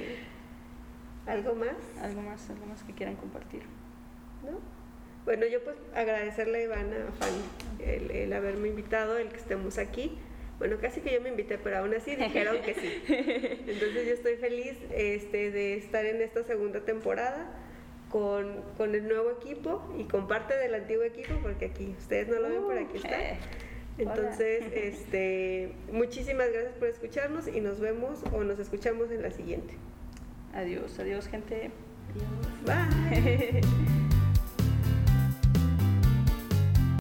¿Algo 1.25 1.55
más? 1.55 1.75
Algo 2.01 2.21
más, 2.21 2.49
algo 2.49 2.65
más 2.65 2.83
que 2.83 2.93
quieran 2.93 3.15
compartir. 3.15 3.63
¿No? 4.43 4.59
Bueno, 5.25 5.45
yo 5.45 5.63
pues 5.63 5.75
agradecerle 5.93 6.59
a 6.59 6.63
Ivana, 6.63 6.95
a 7.07 7.11
Fanny, 7.11 7.43
el, 7.79 8.11
el 8.11 8.33
haberme 8.33 8.69
invitado, 8.69 9.17
el 9.17 9.29
que 9.29 9.37
estemos 9.37 9.77
aquí. 9.77 10.17
Bueno, 10.59 10.77
casi 10.81 10.99
que 10.99 11.13
yo 11.13 11.21
me 11.21 11.29
invité, 11.29 11.57
pero 11.57 11.77
aún 11.77 11.93
así 11.93 12.15
dijeron 12.15 12.61
que 12.61 12.73
sí. 12.73 13.01
Entonces 13.07 14.07
yo 14.07 14.13
estoy 14.13 14.35
feliz 14.35 14.77
este, 14.93 15.51
de 15.51 15.75
estar 15.75 16.05
en 16.05 16.21
esta 16.21 16.43
segunda 16.43 16.81
temporada 16.81 17.49
con, 18.09 18.61
con 18.75 18.93
el 18.93 19.07
nuevo 19.07 19.31
equipo 19.31 19.93
y 19.97 20.03
con 20.03 20.27
parte 20.27 20.55
del 20.57 20.75
antiguo 20.75 21.03
equipo, 21.03 21.35
porque 21.41 21.65
aquí 21.65 21.95
ustedes 21.97 22.27
no 22.27 22.39
lo 22.39 22.49
ven, 22.49 22.63
pero 22.67 22.81
aquí 22.81 22.97
está. 22.97 23.09
Uh, 23.09 23.21
eh. 23.21 23.37
Entonces, 23.99 24.63
este, 24.73 25.73
muchísimas 25.91 26.51
gracias 26.51 26.73
por 26.75 26.87
escucharnos 26.87 27.47
y 27.47 27.59
nos 27.59 27.79
vemos 27.79 28.19
o 28.33 28.43
nos 28.43 28.57
escuchamos 28.59 29.11
en 29.11 29.21
la 29.21 29.31
siguiente. 29.31 29.75
Adiós, 30.53 30.97
adiós 30.99 31.27
gente. 31.27 31.71
Bye. 32.65 33.61